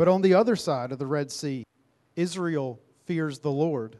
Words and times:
But 0.00 0.08
on 0.08 0.22
the 0.22 0.32
other 0.32 0.56
side 0.56 0.92
of 0.92 0.98
the 0.98 1.06
Red 1.06 1.30
Sea, 1.30 1.62
Israel 2.16 2.80
fears 3.04 3.40
the 3.40 3.50
Lord. 3.50 3.98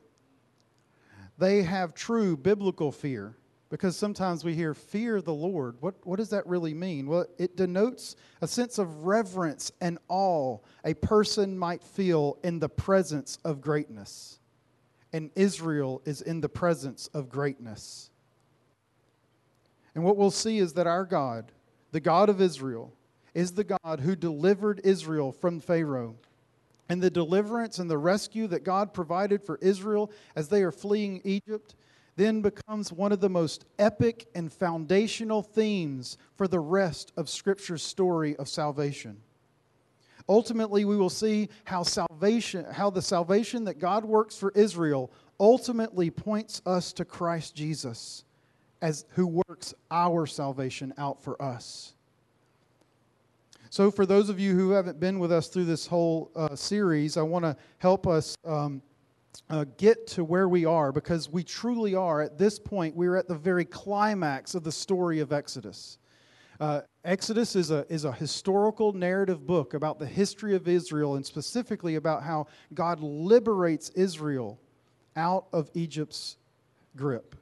They 1.37 1.63
have 1.63 1.93
true 1.93 2.39
biblical 2.39 2.91
fear 2.91 3.37
because 3.69 3.99
sometimes 3.99 4.43
we 4.43 4.55
hear 4.55 4.73
fear 4.73 5.21
the 5.21 5.35
Lord. 5.35 5.77
What, 5.81 5.97
what 6.05 6.17
does 6.17 6.31
that 6.31 6.47
really 6.47 6.73
mean? 6.73 7.07
Well, 7.07 7.27
it 7.37 7.55
denotes 7.55 8.17
a 8.41 8.49
sense 8.49 8.79
of 8.79 9.05
reverence 9.05 9.73
and 9.83 9.99
awe 10.09 10.57
a 10.87 10.95
person 10.95 11.59
might 11.59 11.85
feel 11.85 12.39
in 12.43 12.61
the 12.61 12.71
presence 12.71 13.37
of 13.45 13.61
greatness. 13.61 14.39
And 15.13 15.31
Israel 15.37 16.01
is 16.07 16.23
in 16.23 16.41
the 16.41 16.49
presence 16.49 17.11
of 17.13 17.29
greatness. 17.29 18.09
And 19.95 20.03
what 20.03 20.17
we'll 20.17 20.31
see 20.31 20.61
is 20.61 20.73
that 20.73 20.87
our 20.87 21.05
God, 21.05 21.53
the 21.93 22.01
God 22.01 22.31
of 22.31 22.41
Israel, 22.41 22.95
is 23.35 23.53
the 23.53 23.65
God 23.65 24.01
who 24.01 24.17
delivered 24.17 24.81
Israel 24.85 25.33
from 25.33 25.61
Pharaoh. 25.61 26.17
And 26.89 27.01
the 27.01 27.11
deliverance 27.11 27.79
and 27.79 27.89
the 27.89 27.99
rescue 27.99 28.49
that 28.49 28.65
God 28.65 28.93
provided 28.93 29.43
for 29.45 29.59
Israel 29.63 30.11
as 30.35 30.49
they 30.49 30.63
are 30.63 30.73
fleeing 30.73 31.21
Egypt 31.25 31.75
then 32.17 32.43
becomes 32.43 32.93
one 32.93 33.13
of 33.13 33.21
the 33.21 33.31
most 33.31 33.65
epic 33.79 34.27
and 34.35 34.53
foundational 34.53 35.43
themes 35.43 36.19
for 36.37 36.49
the 36.49 36.61
rest 36.61 37.13
of 37.17 37.31
Scripture's 37.31 37.83
story 37.83 38.37
of 38.37 38.49
salvation. 38.49 39.17
Ultimately, 40.29 40.85
we 40.85 40.97
will 40.97 41.11
see 41.11 41.49
how 41.65 41.83
salvation, 41.83 42.65
how 42.65 42.91
the 42.91 43.03
salvation 43.03 43.65
that 43.65 43.79
God 43.79 44.05
works 44.05 44.37
for 44.37 44.53
Israel 44.55 45.11
ultimately 45.39 46.11
points 46.11 46.61
us 46.67 46.93
to 46.93 47.05
Christ 47.05 47.55
Jesus 47.55 48.25
as 48.83 49.05
who 49.11 49.27
works 49.27 49.75
our 49.91 50.27
salvation 50.27 50.93
out 50.99 51.23
for 51.23 51.41
us. 51.41 51.95
So, 53.73 53.93
for 53.93 54.05
those 54.05 54.29
of 54.29 54.41
you 54.41 54.57
who 54.57 54.71
haven't 54.71 54.99
been 54.99 55.21
with 55.21 55.31
us 55.31 55.47
through 55.47 55.67
this 55.67 55.87
whole 55.87 56.33
uh, 56.35 56.57
series, 56.57 57.17
I 57.17 57.23
want 57.23 57.45
to 57.45 57.57
help 57.79 58.09
us 58.09 58.35
um, 58.45 58.83
uh, 59.49 59.65
get 59.77 60.09
to 60.09 60.25
where 60.25 60.49
we 60.49 60.65
are 60.65 60.91
because 60.91 61.31
we 61.31 61.45
truly 61.45 61.95
are 61.95 62.21
at 62.21 62.37
this 62.37 62.59
point, 62.59 62.97
we're 62.97 63.15
at 63.15 63.29
the 63.29 63.37
very 63.37 63.65
climax 63.65 64.57
of 64.57 64.65
the 64.65 64.73
story 64.73 65.21
of 65.21 65.33
Exodus. 65.33 65.99
Uh, 66.59 66.81
Exodus 67.05 67.55
is 67.55 67.71
a, 67.71 67.87
is 67.89 68.05
a 68.05 68.11
historical 68.11 68.93
narrative 68.93 69.47
book 69.47 69.75
about 69.75 70.01
the 70.01 70.07
history 70.07 70.57
of 70.57 70.67
Israel 70.67 71.15
and 71.15 71.25
specifically 71.25 71.95
about 71.95 72.25
how 72.25 72.49
God 72.75 72.99
liberates 72.99 73.91
Israel 73.91 74.61
out 75.15 75.47
of 75.53 75.71
Egypt's 75.75 76.39
grip. 76.97 77.37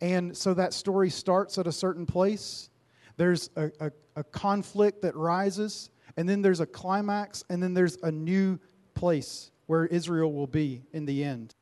And 0.00 0.36
so 0.36 0.52
that 0.54 0.74
story 0.74 1.10
starts 1.10 1.58
at 1.58 1.68
a 1.68 1.72
certain 1.72 2.06
place. 2.06 2.70
There's 3.16 3.50
a, 3.56 3.70
a, 3.80 3.90
a 4.16 4.24
conflict 4.24 5.02
that 5.02 5.14
rises, 5.16 5.90
and 6.16 6.28
then 6.28 6.42
there's 6.42 6.60
a 6.60 6.66
climax, 6.66 7.44
and 7.48 7.62
then 7.62 7.74
there's 7.74 7.96
a 8.02 8.10
new 8.10 8.58
place 8.94 9.50
where 9.66 9.86
Israel 9.86 10.32
will 10.32 10.46
be 10.46 10.82
in 10.92 11.06
the 11.06 11.24
end. 11.24 11.54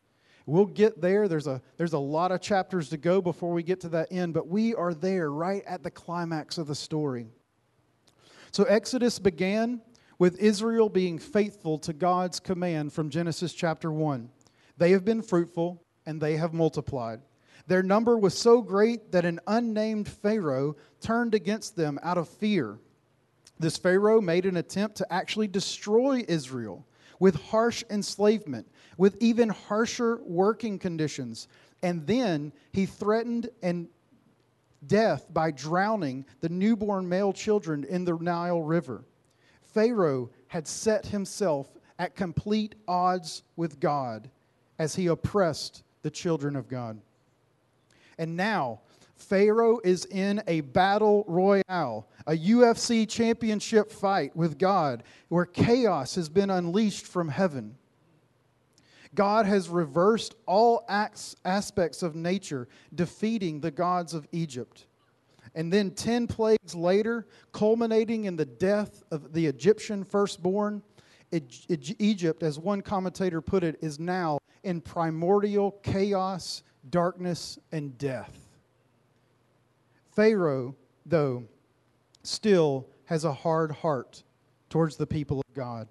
We'll 0.46 0.66
get 0.66 1.00
there. 1.00 1.28
There's 1.28 1.46
a, 1.46 1.62
there's 1.76 1.92
a 1.92 1.98
lot 1.98 2.32
of 2.32 2.40
chapters 2.40 2.88
to 2.90 2.96
go 2.96 3.20
before 3.22 3.52
we 3.52 3.62
get 3.62 3.80
to 3.82 3.88
that 3.90 4.08
end, 4.10 4.34
but 4.34 4.48
we 4.48 4.74
are 4.74 4.92
there 4.92 5.30
right 5.30 5.62
at 5.66 5.82
the 5.82 5.90
climax 5.90 6.58
of 6.58 6.66
the 6.66 6.74
story. 6.74 7.26
So, 8.50 8.64
Exodus 8.64 9.18
began 9.18 9.80
with 10.18 10.38
Israel 10.38 10.88
being 10.88 11.18
faithful 11.18 11.78
to 11.78 11.92
God's 11.92 12.38
command 12.40 12.92
from 12.92 13.08
Genesis 13.08 13.52
chapter 13.52 13.90
1. 13.90 14.28
They 14.76 14.90
have 14.90 15.04
been 15.04 15.22
fruitful 15.22 15.82
and 16.06 16.20
they 16.20 16.36
have 16.36 16.52
multiplied. 16.52 17.20
Their 17.66 17.82
number 17.82 18.18
was 18.18 18.36
so 18.36 18.60
great 18.60 19.12
that 19.12 19.24
an 19.24 19.40
unnamed 19.46 20.08
Pharaoh 20.08 20.76
turned 21.00 21.34
against 21.34 21.76
them 21.76 21.98
out 22.02 22.18
of 22.18 22.28
fear. 22.28 22.78
This 23.58 23.76
Pharaoh 23.76 24.20
made 24.20 24.46
an 24.46 24.56
attempt 24.56 24.96
to 24.96 25.12
actually 25.12 25.48
destroy 25.48 26.24
Israel 26.26 26.84
with 27.20 27.36
harsh 27.36 27.84
enslavement, 27.88 28.66
with 28.98 29.16
even 29.20 29.48
harsher 29.48 30.20
working 30.24 30.78
conditions. 30.78 31.46
And 31.82 32.04
then 32.06 32.52
he 32.72 32.86
threatened 32.86 33.48
and 33.62 33.88
death 34.86 35.32
by 35.32 35.52
drowning 35.52 36.24
the 36.40 36.48
newborn 36.48 37.08
male 37.08 37.32
children 37.32 37.84
in 37.84 38.04
the 38.04 38.16
Nile 38.16 38.62
River. 38.62 39.04
Pharaoh 39.62 40.30
had 40.48 40.66
set 40.66 41.06
himself 41.06 41.68
at 41.98 42.16
complete 42.16 42.74
odds 42.88 43.44
with 43.54 43.78
God 43.78 44.28
as 44.78 44.96
he 44.96 45.06
oppressed 45.06 45.84
the 46.02 46.10
children 46.10 46.56
of 46.56 46.68
God. 46.68 47.00
And 48.18 48.36
now, 48.36 48.80
Pharaoh 49.14 49.80
is 49.84 50.04
in 50.06 50.42
a 50.46 50.62
battle 50.62 51.24
royale, 51.28 52.08
a 52.26 52.32
UFC 52.32 53.08
championship 53.08 53.90
fight 53.90 54.34
with 54.36 54.58
God, 54.58 55.04
where 55.28 55.46
chaos 55.46 56.14
has 56.16 56.28
been 56.28 56.50
unleashed 56.50 57.06
from 57.06 57.28
heaven. 57.28 57.76
God 59.14 59.46
has 59.46 59.68
reversed 59.68 60.34
all 60.46 60.84
acts, 60.88 61.36
aspects 61.44 62.02
of 62.02 62.16
nature, 62.16 62.68
defeating 62.94 63.60
the 63.60 63.70
gods 63.70 64.14
of 64.14 64.26
Egypt. 64.32 64.86
And 65.54 65.70
then 65.70 65.90
10 65.90 66.26
plagues 66.28 66.74
later, 66.74 67.26
culminating 67.52 68.24
in 68.24 68.36
the 68.36 68.46
death 68.46 69.02
of 69.10 69.34
the 69.34 69.46
Egyptian 69.46 70.02
firstborn, 70.02 70.82
Egypt, 71.98 72.42
as 72.42 72.58
one 72.58 72.80
commentator 72.80 73.40
put 73.40 73.64
it, 73.64 73.78
is 73.80 73.98
now 73.98 74.38
in 74.64 74.80
primordial 74.80 75.72
chaos, 75.82 76.62
darkness, 76.90 77.58
and 77.70 77.96
death. 77.98 78.36
Pharaoh, 80.14 80.76
though, 81.06 81.44
still 82.22 82.88
has 83.06 83.24
a 83.24 83.32
hard 83.32 83.70
heart 83.70 84.22
towards 84.68 84.96
the 84.96 85.06
people 85.06 85.40
of 85.40 85.54
God 85.54 85.88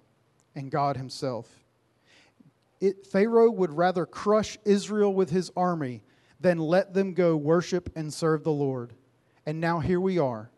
and 0.54 0.70
God 0.70 0.96
Himself. 0.96 1.48
It, 2.80 3.06
Pharaoh 3.06 3.50
would 3.50 3.72
rather 3.72 4.04
crush 4.06 4.58
Israel 4.64 5.14
with 5.14 5.30
his 5.30 5.52
army 5.56 6.02
than 6.40 6.58
let 6.58 6.92
them 6.92 7.14
go 7.14 7.36
worship 7.36 7.88
and 7.94 8.12
serve 8.12 8.42
the 8.42 8.50
Lord. 8.50 8.92
And 9.46 9.60
now 9.60 9.78
here 9.78 10.00
we 10.00 10.18
are. 10.18 10.50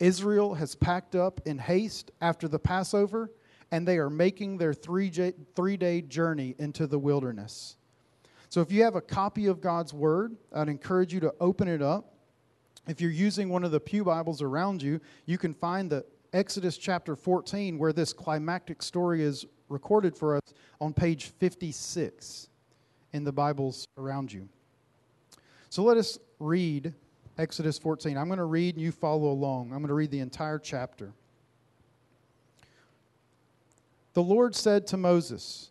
Israel 0.00 0.54
has 0.54 0.74
packed 0.74 1.14
up 1.14 1.40
in 1.46 1.58
haste 1.58 2.10
after 2.20 2.48
the 2.48 2.58
Passover, 2.58 3.30
and 3.70 3.86
they 3.86 3.98
are 3.98 4.10
making 4.10 4.58
their 4.58 4.74
three, 4.74 5.10
three 5.54 5.76
day 5.76 6.00
journey 6.00 6.56
into 6.58 6.88
the 6.88 6.98
wilderness. 6.98 7.76
So 8.50 8.60
if 8.60 8.70
you 8.70 8.82
have 8.82 8.96
a 8.96 9.00
copy 9.00 9.46
of 9.46 9.62
God's 9.62 9.94
Word, 9.94 10.36
I'd 10.52 10.68
encourage 10.68 11.14
you 11.14 11.20
to 11.20 11.34
open 11.40 11.66
it 11.66 11.80
up 11.80 12.10
if 12.86 13.00
you're 13.00 13.10
using 13.10 13.48
one 13.48 13.62
of 13.62 13.70
the 13.70 13.80
Pew 13.80 14.04
Bibles 14.04 14.42
around 14.42 14.82
you, 14.82 15.00
you 15.26 15.38
can 15.38 15.54
find 15.54 15.90
the 15.90 16.04
Exodus 16.32 16.76
chapter 16.76 17.14
14, 17.14 17.78
where 17.78 17.92
this 17.92 18.12
climactic 18.12 18.82
story 18.82 19.22
is 19.22 19.46
recorded 19.68 20.16
for 20.16 20.36
us 20.36 20.42
on 20.80 20.92
page 20.92 21.26
56 21.26 22.48
in 23.12 23.24
the 23.24 23.32
Bibles 23.32 23.86
around 23.98 24.32
you. 24.32 24.48
So 25.68 25.82
let 25.82 25.96
us 25.96 26.18
read 26.38 26.92
Exodus 27.38 27.78
14. 27.78 28.16
I'm 28.16 28.26
going 28.26 28.38
to 28.38 28.44
read 28.44 28.74
and 28.74 28.82
you 28.82 28.92
follow 28.92 29.30
along. 29.30 29.72
I'm 29.72 29.78
going 29.78 29.88
to 29.88 29.94
read 29.94 30.10
the 30.10 30.20
entire 30.20 30.58
chapter. 30.58 31.12
The 34.14 34.22
Lord 34.22 34.54
said 34.56 34.86
to 34.88 34.96
Moses, 34.96 35.69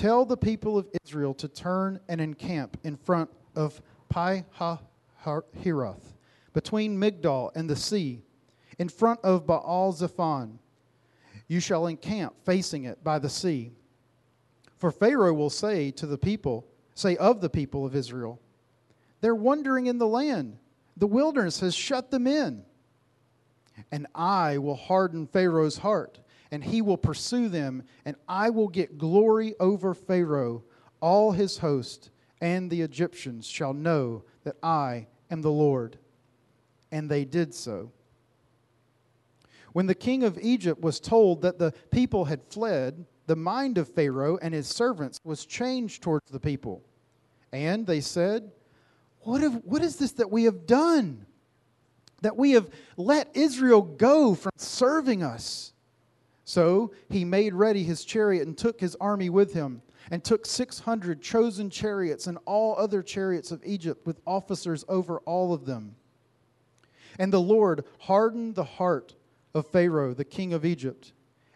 Tell 0.00 0.24
the 0.24 0.34
people 0.34 0.78
of 0.78 0.88
Israel 1.04 1.34
to 1.34 1.46
turn 1.46 2.00
and 2.08 2.22
encamp 2.22 2.78
in 2.84 2.96
front 2.96 3.28
of 3.54 3.82
Pi 4.08 4.46
Hahiroth 4.58 6.14
between 6.54 6.98
Migdol 6.98 7.50
and 7.54 7.68
the 7.68 7.76
sea, 7.76 8.22
in 8.78 8.88
front 8.88 9.20
of 9.22 9.46
Baal 9.46 9.92
Zephon. 9.92 10.58
You 11.48 11.60
shall 11.60 11.86
encamp 11.86 12.32
facing 12.46 12.84
it 12.84 13.04
by 13.04 13.18
the 13.18 13.28
sea. 13.28 13.72
For 14.78 14.90
Pharaoh 14.90 15.34
will 15.34 15.50
say 15.50 15.90
to 15.90 16.06
the 16.06 16.16
people, 16.16 16.66
say 16.94 17.18
of 17.18 17.42
the 17.42 17.50
people 17.50 17.84
of 17.84 17.94
Israel, 17.94 18.40
they're 19.20 19.34
wandering 19.34 19.84
in 19.84 19.98
the 19.98 20.06
land. 20.06 20.56
The 20.96 21.06
wilderness 21.06 21.60
has 21.60 21.74
shut 21.74 22.10
them 22.10 22.26
in. 22.26 22.64
And 23.92 24.06
I 24.14 24.56
will 24.56 24.76
harden 24.76 25.26
Pharaoh's 25.26 25.76
heart, 25.76 26.20
and 26.50 26.64
he 26.64 26.82
will 26.82 26.96
pursue 26.96 27.48
them, 27.48 27.84
and 28.04 28.16
I 28.28 28.50
will 28.50 28.68
get 28.68 28.98
glory 28.98 29.54
over 29.60 29.94
Pharaoh. 29.94 30.64
All 31.00 31.32
his 31.32 31.58
host 31.58 32.10
and 32.40 32.70
the 32.70 32.82
Egyptians 32.82 33.46
shall 33.46 33.72
know 33.72 34.24
that 34.44 34.56
I 34.62 35.06
am 35.30 35.42
the 35.42 35.50
Lord 35.50 35.98
and 36.92 37.08
they 37.08 37.24
did 37.24 37.54
so. 37.54 37.92
When 39.72 39.86
the 39.86 39.94
king 39.94 40.24
of 40.24 40.38
Egypt 40.40 40.80
was 40.80 40.98
told 40.98 41.42
that 41.42 41.58
the 41.58 41.72
people 41.90 42.24
had 42.24 42.42
fled, 42.48 43.06
the 43.26 43.36
mind 43.36 43.78
of 43.78 43.88
Pharaoh 43.88 44.38
and 44.42 44.52
his 44.52 44.66
servants 44.66 45.20
was 45.22 45.46
changed 45.46 46.02
towards 46.02 46.28
the 46.30 46.40
people. 46.40 46.82
And 47.52 47.86
they 47.86 48.00
said, 48.00 48.50
what, 49.20 49.40
have, 49.42 49.62
what 49.64 49.82
is 49.82 49.96
this 49.96 50.12
that 50.12 50.30
we 50.30 50.44
have 50.44 50.66
done? 50.66 51.26
That 52.22 52.36
we 52.36 52.52
have 52.52 52.68
let 52.96 53.30
Israel 53.34 53.82
go 53.82 54.34
from 54.34 54.52
serving 54.56 55.22
us. 55.22 55.72
So 56.50 56.90
he 57.08 57.24
made 57.24 57.54
ready 57.54 57.84
his 57.84 58.04
chariot 58.04 58.44
and 58.44 58.58
took 58.58 58.80
his 58.80 58.96
army 58.96 59.30
with 59.30 59.54
him, 59.54 59.82
and 60.10 60.24
took 60.24 60.44
600 60.44 61.22
chosen 61.22 61.70
chariots 61.70 62.26
and 62.26 62.38
all 62.44 62.74
other 62.76 63.04
chariots 63.04 63.52
of 63.52 63.64
Egypt 63.64 64.04
with 64.04 64.20
officers 64.26 64.84
over 64.88 65.20
all 65.20 65.52
of 65.52 65.64
them. 65.64 65.94
And 67.20 67.32
the 67.32 67.40
Lord 67.40 67.84
hardened 68.00 68.56
the 68.56 68.64
heart 68.64 69.14
of 69.54 69.68
Pharaoh, 69.68 70.12
the 70.12 70.24
king 70.24 70.52
of 70.52 70.64
Egypt, 70.64 71.12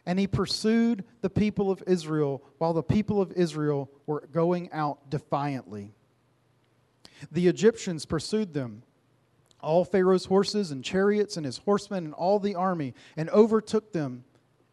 And 0.07 0.17
he 0.17 0.29
pursued 0.29 1.03
the 1.23 1.31
people 1.31 1.73
of 1.73 1.83
Israel 1.89 2.45
while 2.59 2.73
the 2.73 2.83
people 2.85 3.21
of 3.21 3.33
Israel 3.33 3.91
were 4.07 4.29
going 4.31 4.71
out 4.71 5.11
defiantly. 5.11 5.91
The 7.33 7.49
Egyptians 7.49 8.07
pursued 8.07 8.55
them, 8.55 8.85
all 9.61 9.85
Pharaoh's 9.85 10.27
horses 10.27 10.71
and 10.71 10.85
chariots 10.85 11.37
and 11.37 11.45
his 11.45 11.59
horsemen 11.59 12.05
and 12.05 12.15
all 12.15 12.39
the 12.39 12.55
army, 12.55 12.95
and 13.17 13.29
overtook 13.31 13.91
them 13.91 14.23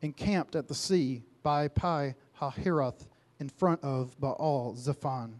and 0.02 0.16
camped 0.16 0.56
at 0.56 0.68
the 0.68 0.76
sea 0.76 1.24
by 1.44 1.68
Pi 1.68 2.16
Hahiroth 2.40 3.08
in 3.40 3.50
front 3.50 3.84
of 3.84 4.20
Baal 4.20 4.76
Zephon. 4.76 5.40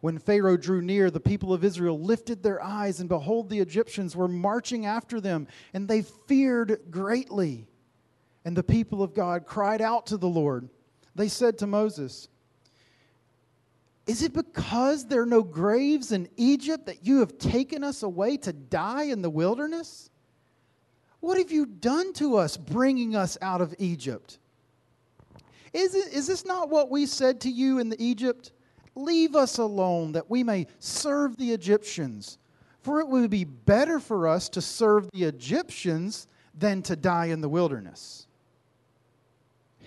When 0.00 0.18
Pharaoh 0.18 0.58
drew 0.58 0.82
near, 0.82 1.10
the 1.10 1.18
people 1.18 1.54
of 1.54 1.64
Israel 1.64 1.98
lifted 1.98 2.42
their 2.42 2.62
eyes, 2.62 3.00
and 3.00 3.08
behold, 3.08 3.48
the 3.48 3.60
Egyptians 3.60 4.14
were 4.14 4.28
marching 4.28 4.84
after 4.84 5.18
them, 5.18 5.48
and 5.72 5.88
they 5.88 6.02
feared 6.02 6.78
greatly. 6.90 7.66
And 8.44 8.54
the 8.54 8.62
people 8.62 9.02
of 9.02 9.14
God 9.14 9.46
cried 9.46 9.80
out 9.80 10.06
to 10.08 10.18
the 10.18 10.28
Lord. 10.28 10.68
They 11.14 11.28
said 11.28 11.56
to 11.58 11.66
Moses, 11.66 12.28
Is 14.06 14.22
it 14.22 14.34
because 14.34 15.06
there 15.06 15.22
are 15.22 15.26
no 15.26 15.42
graves 15.42 16.12
in 16.12 16.28
Egypt 16.36 16.84
that 16.84 17.06
you 17.06 17.20
have 17.20 17.38
taken 17.38 17.82
us 17.82 18.02
away 18.02 18.36
to 18.36 18.52
die 18.52 19.04
in 19.04 19.22
the 19.22 19.30
wilderness? 19.30 20.10
What 21.24 21.38
have 21.38 21.50
you 21.50 21.64
done 21.64 22.12
to 22.14 22.36
us, 22.36 22.58
bringing 22.58 23.16
us 23.16 23.38
out 23.40 23.62
of 23.62 23.74
Egypt? 23.78 24.38
Is, 25.72 25.94
it, 25.94 26.12
is 26.12 26.26
this 26.26 26.44
not 26.44 26.68
what 26.68 26.90
we 26.90 27.06
said 27.06 27.40
to 27.40 27.50
you 27.50 27.78
in 27.78 27.88
the 27.88 27.96
Egypt? 27.98 28.52
Leave 28.94 29.34
us 29.34 29.56
alone 29.56 30.12
that 30.12 30.28
we 30.28 30.44
may 30.44 30.66
serve 30.80 31.38
the 31.38 31.52
Egyptians. 31.52 32.36
For 32.82 33.00
it 33.00 33.08
would 33.08 33.30
be 33.30 33.44
better 33.44 34.00
for 34.00 34.28
us 34.28 34.50
to 34.50 34.60
serve 34.60 35.10
the 35.12 35.24
Egyptians 35.24 36.26
than 36.54 36.82
to 36.82 36.94
die 36.94 37.26
in 37.26 37.40
the 37.40 37.48
wilderness. 37.48 38.26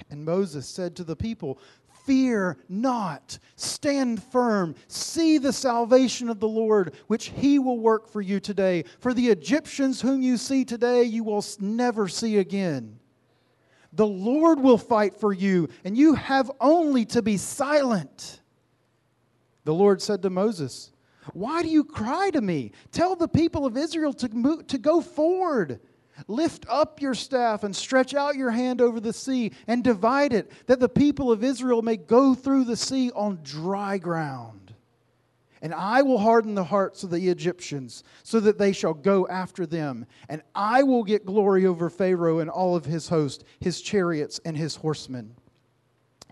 And 0.09 0.25
Moses 0.25 0.67
said 0.67 0.95
to 0.95 1.03
the 1.03 1.15
people, 1.15 1.59
Fear 2.07 2.57
not, 2.69 3.37
stand 3.57 4.23
firm, 4.23 4.75
see 4.87 5.37
the 5.37 5.51
salvation 5.51 6.29
of 6.29 6.39
the 6.39 6.47
Lord, 6.47 6.95
which 7.07 7.31
he 7.35 7.59
will 7.59 7.79
work 7.79 8.07
for 8.07 8.21
you 8.21 8.39
today. 8.39 8.85
For 8.99 9.13
the 9.13 9.27
Egyptians 9.27 9.99
whom 9.99 10.21
you 10.21 10.37
see 10.37 10.63
today, 10.63 11.03
you 11.03 11.25
will 11.25 11.43
never 11.59 12.07
see 12.07 12.37
again. 12.37 12.97
The 13.91 14.07
Lord 14.07 14.61
will 14.61 14.77
fight 14.77 15.19
for 15.19 15.33
you, 15.33 15.67
and 15.83 15.97
you 15.97 16.13
have 16.13 16.49
only 16.61 17.03
to 17.07 17.21
be 17.21 17.35
silent. 17.35 18.39
The 19.65 19.73
Lord 19.73 20.01
said 20.01 20.21
to 20.21 20.29
Moses, 20.29 20.93
Why 21.33 21.61
do 21.61 21.67
you 21.67 21.83
cry 21.83 22.29
to 22.29 22.39
me? 22.39 22.71
Tell 22.93 23.17
the 23.17 23.27
people 23.27 23.65
of 23.65 23.75
Israel 23.75 24.13
to, 24.13 24.29
move, 24.29 24.65
to 24.67 24.77
go 24.77 25.01
forward. 25.01 25.81
Lift 26.27 26.65
up 26.67 27.01
your 27.01 27.13
staff 27.13 27.63
and 27.63 27.75
stretch 27.75 28.13
out 28.13 28.35
your 28.35 28.51
hand 28.51 28.81
over 28.81 28.99
the 28.99 29.13
sea 29.13 29.51
and 29.67 29.83
divide 29.83 30.33
it, 30.33 30.51
that 30.67 30.79
the 30.79 30.89
people 30.89 31.31
of 31.31 31.43
Israel 31.43 31.81
may 31.81 31.97
go 31.97 32.33
through 32.33 32.63
the 32.63 32.75
sea 32.75 33.11
on 33.11 33.39
dry 33.43 33.97
ground. 33.97 34.73
And 35.61 35.73
I 35.73 36.01
will 36.03 36.19
harden 36.19 36.55
the 36.55 36.63
hearts 36.63 37.03
of 37.03 37.09
the 37.09 37.29
Egyptians, 37.29 38.03
so 38.23 38.39
that 38.39 38.57
they 38.57 38.71
shall 38.71 38.93
go 38.93 39.27
after 39.27 39.65
them. 39.65 40.05
And 40.29 40.41
I 40.53 40.83
will 40.83 41.03
get 41.03 41.25
glory 41.25 41.65
over 41.65 41.89
Pharaoh 41.89 42.39
and 42.39 42.49
all 42.49 42.75
of 42.75 42.85
his 42.85 43.09
host, 43.09 43.43
his 43.59 43.81
chariots, 43.81 44.39
and 44.45 44.55
his 44.55 44.75
horsemen 44.75 45.35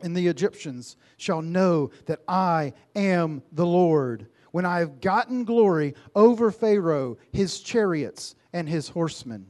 and 0.01 0.15
the 0.15 0.27
Egyptians 0.27 0.97
shall 1.17 1.41
know 1.41 1.89
that 2.05 2.21
I 2.27 2.73
am 2.95 3.41
the 3.51 3.65
Lord, 3.65 4.27
when 4.51 4.65
I 4.65 4.79
have 4.79 5.01
gotten 5.01 5.43
glory 5.43 5.95
over 6.15 6.51
Pharaoh, 6.51 7.17
his 7.31 7.59
chariots, 7.59 8.35
and 8.53 8.69
his 8.69 8.89
horsemen. 8.89 9.47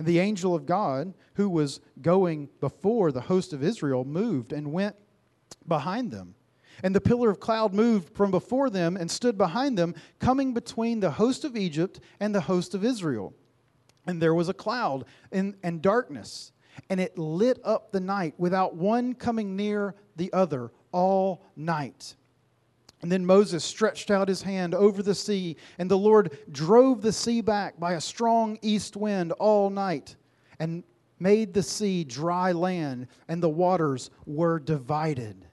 And 0.00 0.08
the 0.08 0.18
angel 0.18 0.54
of 0.54 0.64
God, 0.64 1.12
who 1.34 1.50
was 1.50 1.78
going 2.00 2.48
before 2.58 3.12
the 3.12 3.20
host 3.20 3.52
of 3.52 3.62
Israel, 3.62 4.02
moved 4.02 4.50
and 4.50 4.72
went 4.72 4.96
behind 5.68 6.10
them. 6.10 6.36
And 6.82 6.94
the 6.94 7.02
pillar 7.02 7.28
of 7.28 7.38
cloud 7.38 7.74
moved 7.74 8.16
from 8.16 8.30
before 8.30 8.70
them 8.70 8.96
and 8.96 9.10
stood 9.10 9.36
behind 9.36 9.76
them, 9.76 9.94
coming 10.18 10.54
between 10.54 11.00
the 11.00 11.10
host 11.10 11.44
of 11.44 11.54
Egypt 11.54 12.00
and 12.18 12.34
the 12.34 12.40
host 12.40 12.74
of 12.74 12.82
Israel. 12.82 13.34
And 14.06 14.22
there 14.22 14.32
was 14.32 14.48
a 14.48 14.54
cloud 14.54 15.04
and, 15.32 15.54
and 15.62 15.82
darkness 15.82 16.52
and 16.88 16.98
it 16.98 17.18
lit 17.18 17.58
up 17.62 17.92
the 17.92 18.00
night 18.00 18.32
without 18.38 18.74
one 18.74 19.14
coming 19.14 19.54
near 19.54 19.94
the 20.16 20.32
other 20.32 20.70
all 20.92 21.44
night. 21.56 22.14
And 23.02 23.10
then 23.10 23.24
Moses 23.24 23.64
stretched 23.64 24.10
out 24.10 24.28
his 24.28 24.42
hand 24.42 24.74
over 24.74 25.02
the 25.02 25.14
sea, 25.14 25.56
and 25.78 25.90
the 25.90 25.98
Lord 25.98 26.36
drove 26.52 27.00
the 27.00 27.12
sea 27.12 27.40
back 27.40 27.80
by 27.80 27.94
a 27.94 28.00
strong 28.00 28.58
east 28.60 28.96
wind 28.96 29.32
all 29.32 29.70
night 29.70 30.16
and 30.58 30.84
made 31.18 31.54
the 31.54 31.62
sea 31.62 32.04
dry 32.04 32.52
land, 32.52 33.06
and 33.28 33.42
the 33.42 33.48
waters 33.48 34.10
were 34.26 34.58
divided. 34.58 35.46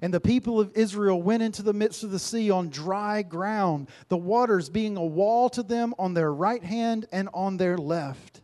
And 0.00 0.14
the 0.14 0.20
people 0.20 0.60
of 0.60 0.72
Israel 0.74 1.20
went 1.20 1.42
into 1.42 1.62
the 1.62 1.72
midst 1.72 2.04
of 2.04 2.10
the 2.10 2.18
sea 2.18 2.50
on 2.50 2.70
dry 2.70 3.22
ground, 3.22 3.88
the 4.08 4.16
waters 4.16 4.70
being 4.70 4.96
a 4.96 5.04
wall 5.04 5.50
to 5.50 5.62
them 5.62 5.94
on 5.98 6.14
their 6.14 6.32
right 6.32 6.62
hand 6.62 7.06
and 7.12 7.28
on 7.34 7.56
their 7.56 7.76
left 7.76 8.42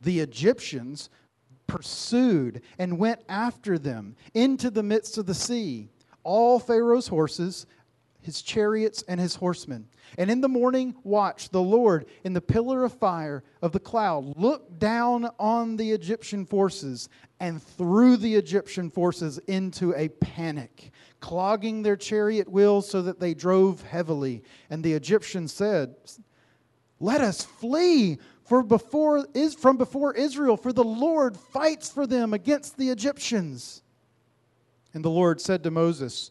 the 0.00 0.20
Egyptians 0.20 1.10
pursued 1.66 2.62
and 2.78 2.98
went 2.98 3.20
after 3.28 3.78
them 3.78 4.16
into 4.34 4.70
the 4.70 4.82
midst 4.82 5.18
of 5.18 5.26
the 5.26 5.34
sea, 5.34 5.90
all 6.28 6.60
Pharaoh's 6.60 7.08
horses, 7.08 7.66
his 8.20 8.42
chariots, 8.42 9.02
and 9.08 9.18
his 9.18 9.34
horsemen. 9.34 9.88
And 10.18 10.30
in 10.30 10.42
the 10.42 10.48
morning 10.48 10.94
watch, 11.02 11.48
the 11.48 11.62
Lord, 11.62 12.04
in 12.22 12.34
the 12.34 12.40
pillar 12.42 12.84
of 12.84 12.92
fire 12.92 13.42
of 13.62 13.72
the 13.72 13.80
cloud, 13.80 14.36
looked 14.36 14.78
down 14.78 15.30
on 15.38 15.76
the 15.76 15.90
Egyptian 15.90 16.44
forces 16.44 17.08
and 17.40 17.62
threw 17.62 18.18
the 18.18 18.34
Egyptian 18.34 18.90
forces 18.90 19.38
into 19.46 19.94
a 19.94 20.08
panic, 20.08 20.90
clogging 21.20 21.82
their 21.82 21.96
chariot 21.96 22.48
wheels 22.48 22.88
so 22.88 23.00
that 23.00 23.20
they 23.20 23.32
drove 23.32 23.80
heavily. 23.82 24.42
And 24.68 24.84
the 24.84 24.92
Egyptians 24.92 25.54
said, 25.54 25.94
Let 27.00 27.22
us 27.22 27.42
flee 27.42 28.18
for 28.44 28.62
before 28.62 29.26
is 29.32 29.54
from 29.54 29.78
before 29.78 30.14
Israel, 30.14 30.58
for 30.58 30.74
the 30.74 30.84
Lord 30.84 31.38
fights 31.38 31.90
for 31.90 32.06
them 32.06 32.34
against 32.34 32.76
the 32.76 32.90
Egyptians. 32.90 33.82
And 34.94 35.04
the 35.04 35.10
Lord 35.10 35.40
said 35.40 35.62
to 35.64 35.70
Moses, 35.70 36.30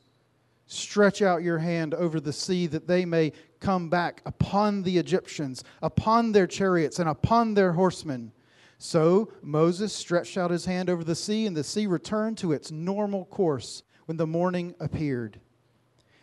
Stretch 0.65 1.21
out 1.21 1.44
your 1.44 1.59
hand 1.59 1.94
over 1.94 2.19
the 2.19 2.33
sea 2.33 2.68
that 2.68 2.88
they 2.88 3.06
may 3.06 3.31
come 3.59 3.89
back 3.89 4.21
upon 4.25 4.83
the 4.83 4.98
Egyptians, 4.98 5.63
upon 5.81 6.31
their 6.31 6.48
chariots, 6.48 7.00
and 7.00 7.07
upon 7.07 7.54
their 7.54 7.71
horsemen. 7.74 8.33
So 8.77 9.31
Moses 9.42 9.94
stretched 9.94 10.38
out 10.38 10.51
his 10.51 10.65
hand 10.65 10.89
over 10.89 11.04
the 11.04 11.15
sea, 11.15 11.45
and 11.45 11.56
the 11.56 11.63
sea 11.63 11.88
returned 11.88 12.38
to 12.39 12.51
its 12.51 12.71
normal 12.71 13.26
course 13.26 13.83
when 14.06 14.18
the 14.18 14.28
morning 14.28 14.76
appeared. 14.80 15.40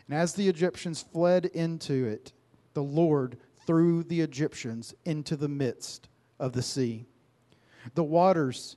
And 0.06 0.16
as 0.16 0.34
the 0.34 0.48
Egyptians 0.48 1.04
fled 1.12 1.46
into 1.46 2.06
it, 2.06 2.32
the 2.74 2.82
Lord 2.82 3.38
threw 3.66 4.02
the 4.02 4.20
Egyptians 4.20 4.94
into 5.04 5.36
the 5.36 5.48
midst 5.48 6.08
of 6.38 6.52
the 6.52 6.62
sea. 6.62 7.06
The 7.94 8.04
waters 8.04 8.76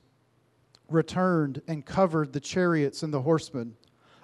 returned 0.88 1.62
and 1.68 1.84
covered 1.84 2.32
the 2.32 2.40
chariots 2.40 3.02
and 3.02 3.12
the 3.12 3.22
horsemen. 3.22 3.76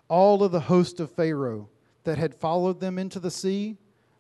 All 0.09 0.43
of 0.43 0.53
the 0.53 0.61
host 0.61 1.01
of 1.01 1.11
Pharaoh 1.11 1.69
that 2.05 2.19
had 2.19 2.35
followed 2.35 2.81
them 2.81 2.99
into 2.99 3.19
the 3.19 3.31
sea, 3.31 3.77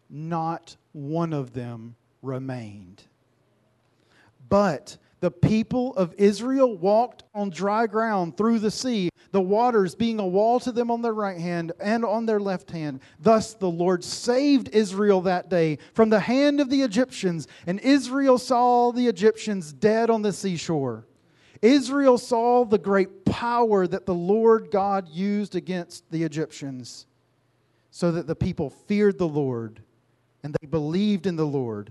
not 0.08 0.76
one 0.92 1.32
of 1.32 1.52
them 1.52 1.96
remained. 2.22 3.02
But 4.48 4.96
the 5.20 5.30
people 5.30 5.94
of 5.96 6.14
Israel 6.18 6.76
walked 6.76 7.24
on 7.34 7.50
dry 7.50 7.86
ground 7.86 8.36
through 8.36 8.58
the 8.58 8.70
sea, 8.70 9.08
the 9.30 9.40
waters 9.40 9.94
being 9.94 10.20
a 10.20 10.26
wall 10.26 10.60
to 10.60 10.70
them 10.70 10.90
on 10.90 11.02
their 11.02 11.14
right 11.14 11.38
hand 11.38 11.72
and 11.80 12.04
on 12.04 12.26
their 12.26 12.40
left 12.40 12.70
hand. 12.70 13.00
Thus 13.18 13.54
the 13.54 13.70
Lord 13.70 14.04
saved 14.04 14.68
Israel 14.72 15.22
that 15.22 15.48
day 15.48 15.78
from 15.94 16.10
the 16.10 16.20
hand 16.20 16.60
of 16.60 16.70
the 16.70 16.82
Egyptians, 16.82 17.48
and 17.66 17.80
Israel 17.80 18.38
saw 18.38 18.92
the 18.92 19.08
Egyptians 19.08 19.72
dead 19.72 20.10
on 20.10 20.22
the 20.22 20.32
seashore. 20.32 21.06
Israel 21.64 22.18
saw 22.18 22.66
the 22.66 22.78
great 22.78 23.24
power 23.24 23.86
that 23.86 24.04
the 24.04 24.14
Lord 24.14 24.70
God 24.70 25.08
used 25.08 25.56
against 25.56 26.10
the 26.10 26.22
Egyptians, 26.22 27.06
so 27.90 28.12
that 28.12 28.26
the 28.26 28.36
people 28.36 28.68
feared 28.68 29.16
the 29.16 29.26
Lord 29.26 29.80
and 30.42 30.54
they 30.60 30.66
believed 30.66 31.26
in 31.26 31.36
the 31.36 31.46
Lord 31.46 31.90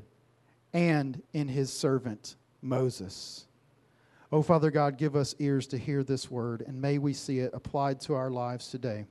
and 0.74 1.24
in 1.34 1.48
his 1.48 1.74
servant 1.74 2.36
Moses. 2.62 3.48
Oh, 4.32 4.44
Father 4.44 4.70
God, 4.70 4.98
give 4.98 5.16
us 5.16 5.34
ears 5.40 5.66
to 5.68 5.78
hear 5.78 6.04
this 6.04 6.30
word, 6.30 6.64
and 6.68 6.80
may 6.80 7.00
we 7.00 7.14
see 7.14 7.40
it 7.40 7.52
applied 7.54 8.00
to 8.02 8.14
our 8.14 8.30
lives 8.30 8.68
today. 8.70 9.06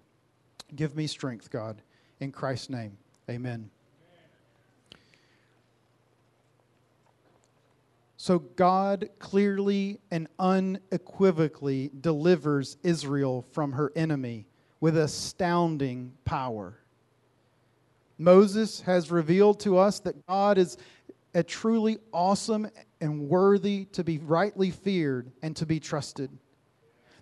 Give 0.76 0.94
me 0.94 1.08
strength, 1.08 1.50
God. 1.50 1.82
In 2.20 2.30
Christ's 2.30 2.70
name, 2.70 2.96
amen. 3.28 3.68
So, 8.22 8.38
God 8.38 9.08
clearly 9.18 9.98
and 10.12 10.28
unequivocally 10.38 11.90
delivers 12.02 12.76
Israel 12.84 13.44
from 13.50 13.72
her 13.72 13.90
enemy 13.96 14.46
with 14.78 14.96
astounding 14.96 16.12
power. 16.24 16.78
Moses 18.18 18.80
has 18.82 19.10
revealed 19.10 19.58
to 19.62 19.76
us 19.76 19.98
that 19.98 20.24
God 20.28 20.56
is 20.56 20.78
a 21.34 21.42
truly 21.42 21.98
awesome 22.12 22.70
and 23.00 23.28
worthy 23.28 23.86
to 23.86 24.04
be 24.04 24.18
rightly 24.18 24.70
feared 24.70 25.32
and 25.42 25.56
to 25.56 25.66
be 25.66 25.80
trusted. 25.80 26.30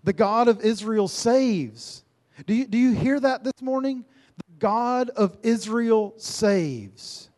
The 0.04 0.12
God 0.12 0.48
of 0.48 0.60
Israel 0.60 1.08
saves. 1.08 2.04
Do 2.44 2.52
you, 2.52 2.66
do 2.66 2.76
you 2.76 2.92
hear 2.92 3.18
that 3.18 3.42
this 3.42 3.62
morning? 3.62 4.04
The 4.36 4.58
God 4.58 5.08
of 5.08 5.38
Israel 5.42 6.12
saves. 6.18 7.29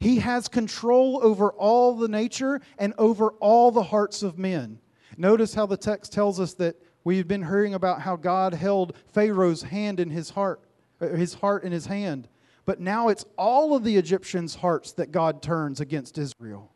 He 0.00 0.16
has 0.20 0.48
control 0.48 1.20
over 1.22 1.50
all 1.52 1.94
the 1.94 2.08
nature 2.08 2.60
and 2.78 2.94
over 2.96 3.32
all 3.32 3.70
the 3.70 3.82
hearts 3.82 4.22
of 4.22 4.38
men. 4.38 4.78
Notice 5.18 5.54
how 5.54 5.66
the 5.66 5.76
text 5.76 6.12
tells 6.12 6.40
us 6.40 6.54
that 6.54 6.76
we've 7.04 7.28
been 7.28 7.44
hearing 7.44 7.74
about 7.74 8.00
how 8.00 8.16
God 8.16 8.54
held 8.54 8.96
Pharaoh's 9.12 9.62
hand 9.62 10.00
in 10.00 10.08
his 10.08 10.30
heart, 10.30 10.60
uh, 11.02 11.08
his 11.08 11.34
heart 11.34 11.64
in 11.64 11.72
his 11.72 11.86
hand. 11.86 12.28
But 12.64 12.80
now 12.80 13.08
it's 13.08 13.26
all 13.36 13.76
of 13.76 13.84
the 13.84 13.96
Egyptians' 13.96 14.54
hearts 14.54 14.92
that 14.92 15.12
God 15.12 15.42
turns 15.42 15.80
against 15.80 16.16
Israel. 16.16 16.72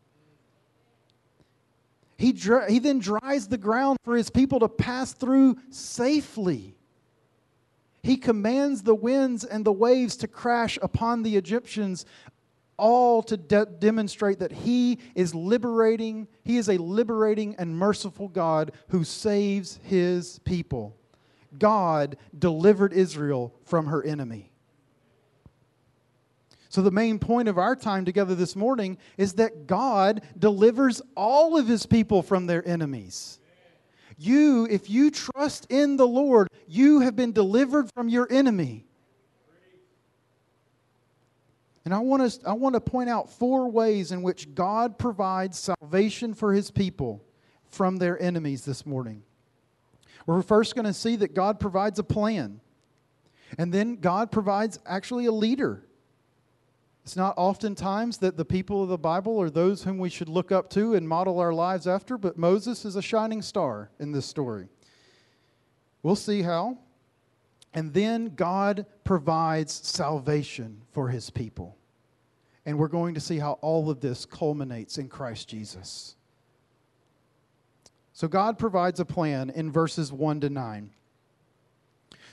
He, 2.17 2.31
dry, 2.31 2.69
he 2.69 2.79
then 2.79 2.99
dries 2.99 3.47
the 3.47 3.57
ground 3.57 3.97
for 4.03 4.15
his 4.15 4.29
people 4.29 4.59
to 4.59 4.69
pass 4.69 5.13
through 5.13 5.57
safely. 5.69 6.75
He 8.03 8.17
commands 8.17 8.83
the 8.83 8.95
winds 8.95 9.43
and 9.43 9.65
the 9.65 9.73
waves 9.73 10.15
to 10.17 10.27
crash 10.27 10.77
upon 10.81 11.23
the 11.23 11.35
Egyptians 11.37 12.05
all 12.77 13.23
to 13.23 13.37
de- 13.37 13.65
demonstrate 13.65 14.39
that 14.39 14.51
he 14.51 14.99
is 15.15 15.33
liberating, 15.33 16.27
he 16.43 16.57
is 16.57 16.69
a 16.69 16.77
liberating 16.77 17.55
and 17.57 17.77
merciful 17.77 18.27
God 18.27 18.71
who 18.89 19.03
saves 19.03 19.79
his 19.83 20.39
people. 20.39 20.97
God 21.57 22.17
delivered 22.37 22.93
Israel 22.93 23.53
from 23.65 23.87
her 23.87 24.03
enemy. 24.03 24.51
So, 26.69 26.81
the 26.81 26.91
main 26.91 27.19
point 27.19 27.47
of 27.47 27.57
our 27.57 27.75
time 27.75 28.03
together 28.03 28.35
this 28.35 28.53
morning 28.53 28.97
is 29.17 29.33
that 29.35 29.65
God 29.65 30.21
delivers 30.37 31.01
all 31.15 31.57
of 31.57 31.69
his 31.69 31.85
people 31.85 32.21
from 32.21 32.47
their 32.47 32.67
enemies. 32.67 33.39
You, 34.17 34.67
if 34.69 34.89
you 34.89 35.11
trust 35.11 35.67
in 35.69 35.95
the 35.95 36.07
Lord, 36.07 36.49
you 36.67 36.99
have 36.99 37.15
been 37.15 37.31
delivered 37.31 37.89
from 37.93 38.09
your 38.09 38.27
enemy. 38.29 38.85
And 41.85 41.93
I 41.93 41.99
want, 41.99 42.31
to, 42.31 42.49
I 42.49 42.53
want 42.53 42.73
to 42.73 42.81
point 42.81 43.09
out 43.09 43.29
four 43.29 43.69
ways 43.69 44.11
in 44.11 44.23
which 44.23 44.53
God 44.55 44.97
provides 44.97 45.57
salvation 45.59 46.33
for 46.33 46.51
his 46.51 46.71
people 46.71 47.23
from 47.67 47.97
their 47.97 48.21
enemies 48.21 48.65
this 48.65 48.85
morning. 48.87 49.21
We're 50.25 50.41
first 50.41 50.73
going 50.73 50.85
to 50.85 50.93
see 50.93 51.15
that 51.17 51.35
God 51.35 51.59
provides 51.59 51.99
a 51.99 52.03
plan. 52.03 52.59
And 53.59 53.71
then 53.71 53.97
God 53.97 54.31
provides 54.31 54.79
actually 54.87 55.27
a 55.27 55.31
leader. 55.31 55.85
It's 57.03 57.15
not 57.15 57.35
oftentimes 57.37 58.17
that 58.17 58.35
the 58.35 58.45
people 58.45 58.81
of 58.81 58.89
the 58.89 58.97
Bible 58.97 59.39
are 59.39 59.51
those 59.51 59.83
whom 59.83 59.99
we 59.99 60.09
should 60.09 60.27
look 60.27 60.51
up 60.51 60.71
to 60.71 60.95
and 60.95 61.07
model 61.07 61.39
our 61.39 61.53
lives 61.53 61.85
after, 61.85 62.17
but 62.17 62.35
Moses 62.35 62.83
is 62.83 62.95
a 62.95 63.01
shining 63.01 63.43
star 63.43 63.91
in 63.99 64.11
this 64.11 64.25
story. 64.25 64.69
We'll 66.01 66.15
see 66.15 66.41
how. 66.41 66.79
And 67.75 67.93
then 67.93 68.33
God 68.35 68.85
provides 69.03 69.73
salvation 69.73 70.81
for 70.93 71.09
his 71.09 71.29
people. 71.29 71.77
And 72.65 72.79
we're 72.79 72.87
going 72.87 73.13
to 73.13 73.19
see 73.19 73.37
how 73.37 73.59
all 73.61 73.89
of 73.89 73.99
this 73.99 74.25
culminates 74.25 74.97
in 74.97 75.09
Christ 75.09 75.49
Jesus. 75.49 76.15
So 78.13 78.29
God 78.29 78.57
provides 78.57 79.01
a 79.01 79.05
plan 79.05 79.49
in 79.49 79.71
verses 79.71 80.11
1 80.11 80.39
to 80.39 80.49
9. 80.49 80.89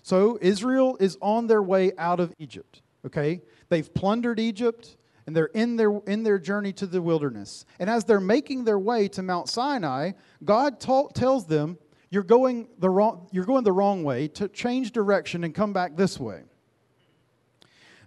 So 0.02 0.38
Israel 0.40 0.96
is 1.00 1.18
on 1.20 1.48
their 1.48 1.62
way 1.62 1.90
out 1.98 2.20
of 2.20 2.32
Egypt, 2.38 2.80
okay? 3.04 3.42
They've 3.68 3.92
plundered 3.92 4.38
Egypt 4.38 4.96
and 5.26 5.34
they're 5.34 5.46
in 5.46 5.76
their, 5.76 5.98
in 6.06 6.22
their 6.22 6.38
journey 6.38 6.72
to 6.74 6.86
the 6.86 7.02
wilderness. 7.02 7.66
And 7.80 7.90
as 7.90 8.04
they're 8.04 8.20
making 8.20 8.64
their 8.64 8.78
way 8.78 9.08
to 9.08 9.22
Mount 9.22 9.48
Sinai, 9.48 10.12
God 10.44 10.78
ta- 10.78 11.08
tells 11.08 11.46
them, 11.46 11.78
you're 12.12 12.22
going 12.22 12.68
the 12.78 12.90
wrong 12.90 13.26
you're 13.32 13.46
going 13.46 13.64
the 13.64 13.72
wrong 13.72 14.04
way 14.04 14.28
to 14.28 14.46
change 14.46 14.92
direction 14.92 15.44
and 15.44 15.54
come 15.54 15.72
back 15.72 15.96
this 15.96 16.20
way. 16.20 16.42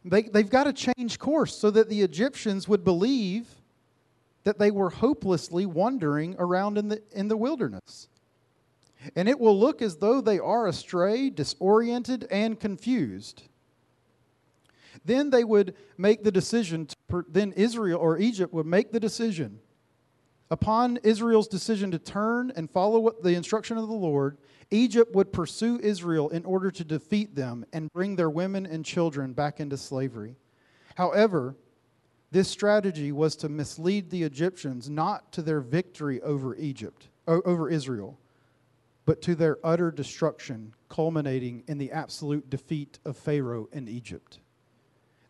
They, 0.06 0.22
they've 0.22 0.50
got 0.50 0.66
to 0.66 0.74
change 0.74 1.18
course 1.18 1.58
so 1.58 1.72
that 1.72 1.90
the 1.90 2.02
egyptians 2.04 2.68
would 2.68 2.84
believe 2.84 3.48
that 4.44 4.60
they 4.60 4.70
were 4.70 4.92
hopelessly 4.92 5.66
wandering 5.66 6.36
around 6.38 6.78
in 6.78 6.88
the, 6.88 7.02
in 7.14 7.28
the 7.28 7.36
wilderness. 7.36 8.08
And 9.16 9.28
it 9.28 9.40
will 9.40 9.60
look 9.60 9.82
as 9.82 9.98
though 9.98 10.22
they 10.22 10.38
are 10.38 10.68
astray 10.68 11.32
disoriented 11.32 12.28
and 12.30 12.60
confused. 12.60 13.42
Then 15.04 15.32
they 15.32 15.44
would 15.44 15.74
make 15.98 16.24
the 16.24 16.32
decision 16.32 16.86
to, 17.10 17.26
then 17.28 17.54
israel 17.54 18.00
or 18.00 18.20
egypt 18.20 18.54
would 18.54 18.68
make 18.68 18.92
the 18.92 19.00
decision 19.00 19.60
Upon 20.56 20.96
Israel's 21.04 21.50
decision 21.50 21.92
to 21.92 22.00
turn 22.00 22.50
and 22.56 22.72
follow 22.72 23.12
the 23.22 23.36
instruction 23.36 23.78
of 23.78 23.90
the 23.90 23.94
Lord, 23.94 24.38
Egypt 24.72 25.14
would 25.14 25.34
pursue 25.34 25.82
Israel 25.84 26.30
in 26.30 26.46
order 26.46 26.72
to 26.72 26.86
defeat 26.86 27.36
them 27.36 27.66
and 27.74 27.92
bring 27.92 28.16
their 28.16 28.30
women 28.30 28.66
and 28.66 28.86
children 28.86 29.34
back 29.34 29.60
into 29.60 29.76
slavery. 29.76 30.38
However, 30.96 31.58
this 32.32 32.48
strategy 32.48 33.12
was 33.12 33.36
to 33.36 33.50
mislead 33.50 34.10
the 34.10 34.24
Egyptians 34.24 34.90
not 34.90 35.34
to 35.34 35.42
their 35.42 35.60
victory 35.60 36.22
over 36.22 36.56
Egypt, 36.56 37.10
over 37.28 37.70
Israel, 37.70 38.18
but 39.06 39.22
to 39.24 39.36
their 39.36 39.58
utter 39.62 39.92
destruction, 39.92 40.74
culminating 40.88 41.66
in 41.68 41.78
the 41.78 41.92
absolute 41.92 42.50
defeat 42.50 42.98
of 43.04 43.18
Pharaoh 43.18 43.68
in 43.74 43.90
Egypt. 43.90 44.40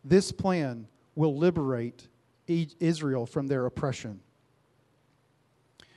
This 0.04 0.30
plan 0.30 0.86
will 1.16 1.36
liberate 1.36 2.06
Israel 2.46 3.26
from 3.26 3.48
their 3.48 3.66
oppression. 3.66 4.20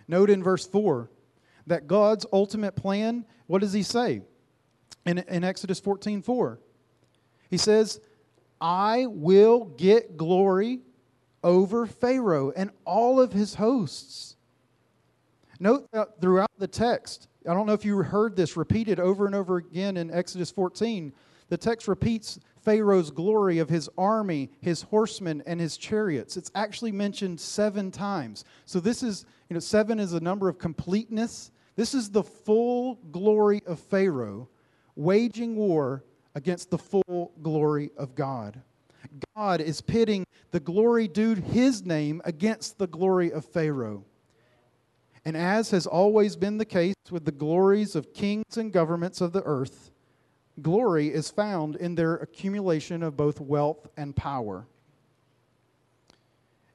Note 0.09 0.31
in 0.31 0.43
verse 0.43 0.65
4 0.65 1.07
that 1.67 1.87
God's 1.87 2.25
ultimate 2.33 2.75
plan, 2.75 3.23
what 3.45 3.61
does 3.61 3.73
he 3.73 3.83
say 3.83 4.21
in, 5.05 5.19
in 5.19 5.43
Exodus 5.43 5.79
14 5.79 6.23
4? 6.23 6.59
He 7.51 7.57
says, 7.57 8.01
I 8.59 9.05
will 9.07 9.65
get 9.65 10.17
glory 10.17 10.79
over 11.43 11.85
Pharaoh 11.85 12.51
and 12.55 12.71
all 12.85 13.21
of 13.21 13.31
his 13.31 13.53
hosts. 13.53 14.35
Note 15.59 15.87
throughout 16.19 16.51
the 16.57 16.67
text, 16.67 17.27
I 17.47 17.53
don't 17.53 17.67
know 17.67 17.73
if 17.73 17.85
you 17.85 17.97
heard 17.97 18.35
this 18.35 18.57
repeated 18.57 18.99
over 18.99 19.27
and 19.27 19.35
over 19.35 19.57
again 19.57 19.95
in 19.95 20.09
Exodus 20.11 20.49
14. 20.49 21.13
The 21.49 21.57
text 21.57 21.87
repeats 21.87 22.39
Pharaoh's 22.61 23.11
glory 23.11 23.59
of 23.59 23.69
his 23.69 23.89
army, 23.97 24.51
his 24.61 24.83
horsemen, 24.83 25.43
and 25.45 25.59
his 25.59 25.77
chariots. 25.77 26.37
It's 26.37 26.51
actually 26.55 26.91
mentioned 26.91 27.39
seven 27.39 27.91
times. 27.91 28.45
So 28.65 28.79
this 28.79 29.01
is, 29.03 29.25
you 29.49 29.55
know, 29.55 29.59
seven 29.59 29.99
is 29.99 30.13
a 30.13 30.19
number 30.19 30.47
of 30.47 30.59
completeness. 30.59 31.51
This 31.75 31.93
is 31.93 32.09
the 32.09 32.23
full 32.23 32.95
glory 33.11 33.61
of 33.65 33.79
Pharaoh 33.79 34.49
waging 34.95 35.55
war 35.55 36.03
against 36.35 36.69
the 36.69 36.77
full 36.77 37.31
glory 37.41 37.89
of 37.97 38.15
God. 38.15 38.61
God 39.35 39.61
is 39.61 39.81
pitting 39.81 40.25
the 40.51 40.59
glory 40.59 41.07
due 41.07 41.35
his 41.35 41.85
name 41.85 42.21
against 42.25 42.77
the 42.77 42.87
glory 42.87 43.31
of 43.31 43.45
Pharaoh. 43.45 44.03
And 45.25 45.37
as 45.37 45.71
has 45.71 45.87
always 45.87 46.35
been 46.35 46.57
the 46.57 46.65
case 46.65 46.95
with 47.09 47.25
the 47.25 47.31
glories 47.31 47.95
of 47.95 48.13
kings 48.13 48.57
and 48.57 48.73
governments 48.73 49.21
of 49.21 49.31
the 49.31 49.43
earth, 49.43 49.91
glory 50.61 51.07
is 51.07 51.29
found 51.29 51.75
in 51.75 51.95
their 51.95 52.15
accumulation 52.15 53.03
of 53.03 53.17
both 53.17 53.39
wealth 53.39 53.87
and 53.97 54.15
power. 54.15 54.67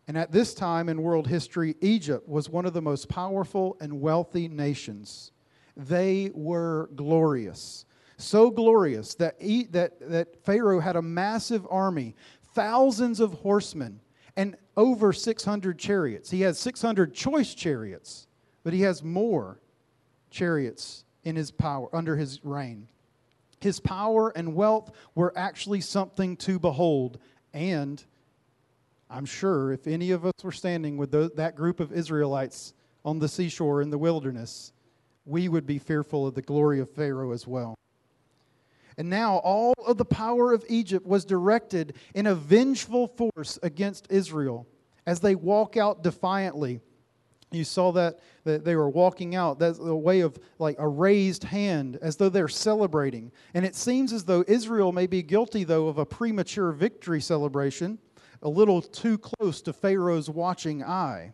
And 0.07 0.19
at 0.19 0.33
this 0.33 0.55
time 0.55 0.89
in 0.89 1.03
world 1.03 1.27
history, 1.27 1.77
Egypt 1.81 2.29
was 2.29 2.49
one 2.49 2.67
of 2.67 2.75
the 2.75 2.83
most 2.83 3.09
powerful 3.09 3.77
and 3.81 4.01
wealthy 4.01 4.49
nations. 4.49 5.33
They 5.77 6.31
were 6.35 6.91
glorious. 6.95 7.87
So 8.17 8.51
glorious 8.51 9.15
that, 9.17 9.39
that, 9.73 9.99
that 10.01 10.45
Pharaoh 10.45 10.81
had 10.81 10.97
a 10.97 11.03
massive 11.03 11.67
army, 11.71 12.15
thousands 12.55 13.19
of 13.19 13.33
horsemen, 13.33 14.01
and 14.37 14.57
over 14.77 15.13
600 15.13 15.79
chariots. 15.79 16.31
He 16.31 16.43
has 16.43 16.59
600 16.59 17.15
choice 17.15 17.55
chariots, 17.55 18.27
but 18.63 18.73
he 18.73 18.83
has 18.83 19.03
more 19.03 19.61
chariots 20.31 21.05
in 21.25 21.37
his 21.37 21.51
power 21.51 21.89
under 21.95 22.17
his 22.17 22.45
reign. 22.45 22.89
His 23.65 23.81
power 23.81 24.31
and 24.37 24.55
wealth 24.55 24.93
were 25.15 25.33
actually 25.35 25.81
something 25.81 26.37
to 26.37 26.59
behold. 26.59 27.19
And 27.55 28.05
I'm 29.09 29.25
sure 29.25 29.73
if 29.73 29.87
any 29.87 30.11
of 30.11 30.27
us 30.27 30.35
were 30.43 30.53
standing 30.53 30.99
with 30.99 31.11
those, 31.11 31.31
that 31.37 31.57
group 31.57 31.81
of 31.81 31.91
Israelites 31.91 32.75
on 33.07 33.21
the 33.21 33.27
seashore 33.27 33.81
in 33.81 33.89
the 33.89 33.97
wilderness, 33.97 34.75
we 35.25 35.49
would 35.49 35.67
be 35.67 35.79
fearful 35.79 36.27
of 36.27 36.35
the 36.35 36.43
glory 36.43 36.79
of 36.79 36.91
Pharaoh 36.91 37.33
as 37.33 37.47
well. 37.47 37.75
And 38.99 39.09
now 39.09 39.37
all 39.37 39.73
of 39.87 39.97
the 39.97 40.05
power 40.05 40.53
of 40.53 40.63
Egypt 40.69 41.07
was 41.07 41.25
directed 41.25 41.95
in 42.15 42.27
a 42.27 42.35
vengeful 42.35 43.09
force 43.09 43.59
against 43.63 44.07
Israel 44.11 44.67
as 45.07 45.21
they 45.21 45.35
walk 45.35 45.79
out 45.79 46.03
defiantly 46.03 46.83
you 47.55 47.65
saw 47.65 47.93
that, 47.93 48.19
that 48.45 48.65
they 48.65 48.77
were 48.77 48.91
walking 48.91 49.35
out. 49.35 49.59
That's 49.59 49.79
a 49.79 49.95
way 49.95 50.21
of 50.21 50.39
like 50.59 50.77
a 50.79 50.89
raised 50.89 51.45
hand 51.45 51.99
as 52.03 52.17
though 52.17 52.29
they're 52.29 52.49
celebrating. 52.49 53.33
And 53.55 53.65
it 53.65 53.75
seems 53.75 54.13
as 54.13 54.25
though 54.25 54.45
Israel 54.47 54.93
may 54.93 55.07
be 55.07 55.23
guilty, 55.23 55.65
though, 55.65 55.89
of 55.89 55.99
a 55.99 56.07
premature 56.07 56.73
victory 56.73 57.21
celebration 57.21 57.99
a 58.45 58.49
little 58.49 58.83
too 58.83 59.19
close 59.19 59.63
to 59.63 59.73
Pharaoh's 59.73 60.29
watching 60.31 60.85
eye. 60.85 61.33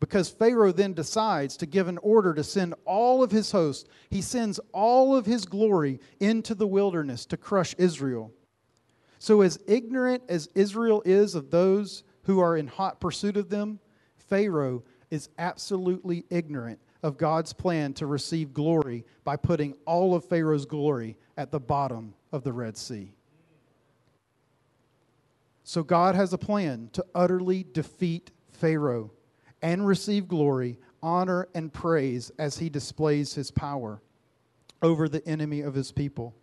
Because 0.00 0.30
Pharaoh 0.30 0.72
then 0.72 0.92
decides 0.92 1.56
to 1.56 1.66
give 1.66 1.88
an 1.88 1.98
order 1.98 2.32
to 2.34 2.44
send 2.44 2.74
all 2.84 3.22
of 3.22 3.30
his 3.30 3.50
hosts, 3.50 3.88
he 4.10 4.22
sends 4.22 4.60
all 4.72 5.16
of 5.16 5.26
his 5.26 5.44
glory 5.44 6.00
into 6.20 6.54
the 6.54 6.66
wilderness 6.66 7.26
to 7.26 7.36
crush 7.36 7.74
Israel. 7.78 8.32
So, 9.18 9.40
as 9.40 9.58
ignorant 9.66 10.22
as 10.28 10.48
Israel 10.54 11.02
is 11.04 11.34
of 11.34 11.50
those 11.50 12.04
who 12.24 12.40
are 12.40 12.56
in 12.56 12.66
hot 12.66 13.00
pursuit 13.00 13.36
of 13.36 13.48
them, 13.48 13.80
Pharaoh 14.16 14.84
is 15.14 15.28
absolutely 15.38 16.24
ignorant 16.28 16.80
of 17.04 17.16
God's 17.16 17.52
plan 17.52 17.92
to 17.94 18.06
receive 18.06 18.52
glory 18.52 19.04
by 19.22 19.36
putting 19.36 19.74
all 19.86 20.16
of 20.16 20.24
Pharaoh's 20.24 20.66
glory 20.66 21.16
at 21.36 21.52
the 21.52 21.60
bottom 21.60 22.14
of 22.32 22.42
the 22.42 22.52
Red 22.52 22.76
Sea. 22.76 23.14
So 25.62 25.84
God 25.84 26.16
has 26.16 26.32
a 26.32 26.38
plan 26.38 26.90
to 26.94 27.06
utterly 27.14 27.64
defeat 27.72 28.32
Pharaoh 28.50 29.12
and 29.62 29.86
receive 29.86 30.26
glory, 30.26 30.78
honor, 31.00 31.48
and 31.54 31.72
praise 31.72 32.32
as 32.40 32.58
he 32.58 32.68
displays 32.68 33.34
his 33.34 33.52
power 33.52 34.02
over 34.82 35.08
the 35.08 35.26
enemy 35.28 35.60
of 35.60 35.74
his 35.74 35.92
people. 35.92 36.34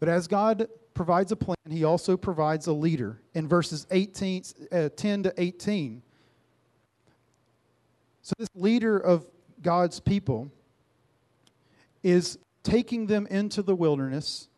But 0.00 0.10
as 0.10 0.28
God 0.28 0.68
provides 0.92 1.32
a 1.32 1.36
plan, 1.36 1.56
he 1.70 1.84
also 1.84 2.18
provides 2.18 2.66
a 2.66 2.74
leader. 2.74 3.22
In 3.32 3.48
verses 3.48 3.86
18, 3.90 4.42
uh, 4.70 4.88
10 4.94 5.22
to 5.22 5.34
18, 5.38 6.02
so, 8.22 8.34
this 8.38 8.48
leader 8.54 8.96
of 8.96 9.26
God's 9.60 9.98
people 10.00 10.50
is 12.02 12.38
taking 12.62 13.06
them 13.06 13.26
into 13.26 13.62
the 13.62 13.74
wilderness, 13.74 14.48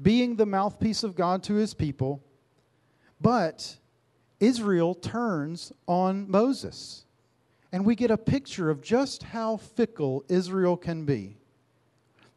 being 0.00 0.36
the 0.36 0.46
mouthpiece 0.46 1.04
of 1.04 1.14
God 1.14 1.42
to 1.44 1.54
his 1.54 1.74
people, 1.74 2.22
but 3.20 3.76
Israel 4.40 4.94
turns 4.94 5.72
on 5.86 6.30
Moses. 6.30 7.04
And 7.72 7.84
we 7.84 7.94
get 7.94 8.10
a 8.10 8.16
picture 8.16 8.70
of 8.70 8.80
just 8.80 9.22
how 9.22 9.58
fickle 9.58 10.24
Israel 10.28 10.76
can 10.76 11.04
be. 11.04 11.36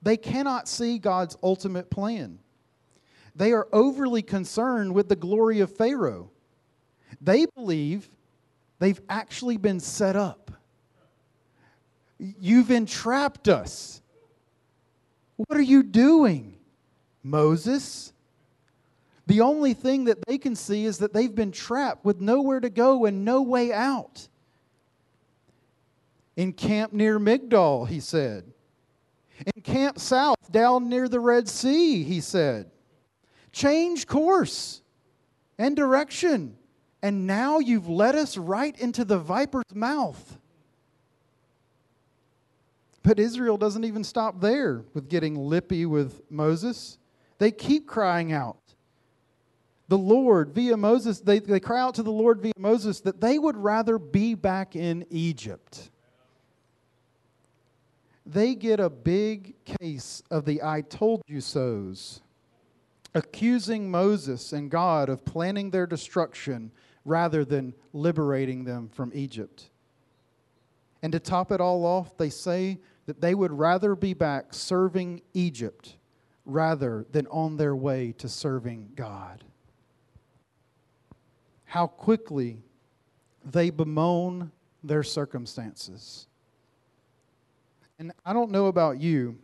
They 0.02 0.18
cannot 0.18 0.68
see 0.68 1.00
God's 1.00 1.38
ultimate 1.42 1.90
plan. 1.90 2.40
They 3.36 3.54
are 3.54 3.68
overly 3.72 4.22
concerned 4.22 4.94
with 4.94 5.10
the 5.10 5.16
glory 5.16 5.62
of 5.62 5.76
Pharaoh. 5.76 6.30
They 7.22 7.46
believe 7.56 8.10
they've 8.80 9.02
actually 9.10 9.58
been 9.58 9.80
set 9.80 10.16
up. 10.16 10.52
You've 12.24 12.72
entrapped 12.72 13.50
us. 13.50 14.02
What 15.36 15.58
are 15.58 15.62
you 15.62 15.84
doing, 15.84 16.58
Moses? 17.22 18.14
The 19.28 19.42
only 19.42 19.74
thing 19.74 20.06
that 20.06 20.26
they 20.26 20.38
can 20.38 20.56
see 20.56 20.86
is 20.86 21.00
that 21.00 21.12
they've 21.12 21.34
been 21.34 21.52
trapped 21.52 22.06
with 22.06 22.22
nowhere 22.22 22.62
to 22.62 22.70
go 22.70 23.06
and 23.06 23.26
no 23.26 23.42
way 23.42 23.74
out. 23.74 24.28
In 26.38 26.54
camp 26.54 26.94
near 26.94 27.20
Migdol, 27.20 27.90
he 27.90 28.00
said. 28.00 28.46
In 29.56 29.62
camp 29.62 30.00
south, 30.00 30.50
down 30.50 30.88
near 30.88 31.10
the 31.10 31.20
Red 31.20 31.50
Sea, 31.50 32.04
he 32.04 32.22
said. 32.22 32.72
Change 33.52 34.08
course 34.08 34.82
and 35.58 35.76
direction. 35.76 36.56
And 37.02 37.28
now 37.28 37.60
you've 37.60 37.90
led 37.90 38.16
us 38.16 38.38
right 38.38 38.80
into 38.80 39.04
the 39.04 39.20
viper's 39.20 39.74
mouth. 39.74 40.40
But 43.04 43.20
Israel 43.20 43.58
doesn't 43.58 43.84
even 43.84 44.04
stop 44.04 44.40
there 44.40 44.84
with 44.94 45.10
getting 45.10 45.36
lippy 45.36 45.86
with 45.86 46.22
Moses. 46.30 46.98
They 47.38 47.52
keep 47.52 47.86
crying 47.86 48.32
out. 48.32 48.58
The 49.90 49.98
Lord, 49.98 50.52
via 50.56 50.78
Moses, 50.78 51.20
they, 51.20 51.40
they 51.40 51.60
cry 51.60 51.82
out 51.82 51.96
to 51.96 52.04
the 52.04 52.12
Lord 52.12 52.42
via 52.42 52.54
Moses 52.58 53.02
that 53.02 53.20
they 53.20 53.38
would 53.38 53.58
rather 53.58 54.00
be 54.00 54.34
back 54.34 54.76
in 54.76 55.06
Egypt. 55.10 55.92
They 58.26 58.56
get 58.56 58.80
a 58.80 58.90
big 58.90 59.54
case 59.66 60.24
of 60.32 60.46
the 60.46 60.64
I 60.64 60.82
told 60.82 61.22
you 61.28 61.42
so's, 61.42 62.22
accusing 63.14 63.92
Moses 63.92 64.54
and 64.54 64.72
God 64.72 65.10
of 65.10 65.26
planning 65.26 65.70
their 65.70 65.86
destruction 65.86 66.72
rather 67.04 67.44
than 67.44 67.74
liberating 67.92 68.64
them 68.64 68.88
from 68.88 69.12
Egypt. 69.14 69.70
And 71.02 71.12
to 71.12 71.20
top 71.20 71.52
it 71.52 71.60
all 71.60 71.86
off, 71.86 72.18
they 72.18 72.30
say 72.30 72.80
that 73.06 73.22
they 73.22 73.36
would 73.36 73.52
rather 73.52 73.96
be 73.96 74.14
back 74.14 74.54
serving 74.54 75.22
Egypt 75.34 75.98
rather 76.46 77.06
than 77.12 77.28
on 77.28 77.58
their 77.58 77.76
way 77.76 78.14
to 78.18 78.30
serving 78.30 78.92
God. 78.96 79.44
How 81.66 81.88
quickly 81.88 82.62
they 83.44 83.70
bemoan 83.70 84.52
their 84.84 85.04
circumstances. 85.04 86.28
And 88.00 88.12
I 88.26 88.34
don't 88.34 88.52
know 88.52 88.68
about 88.68 89.00
you, 89.00 89.38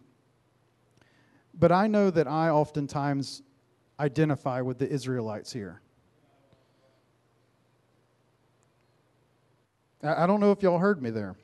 but 1.57 1.71
I 1.71 1.87
know 1.87 2.09
that 2.09 2.27
I 2.27 2.49
oftentimes 2.49 3.41
identify 3.99 4.61
with 4.61 4.77
the 4.77 4.89
Israelites 4.89 5.51
here. 5.51 5.81
I 10.01 10.25
don't 10.25 10.39
know 10.39 10.51
if 10.51 10.63
y'all 10.63 10.79
heard 10.79 11.01
me 11.01 11.09
there 11.09 11.35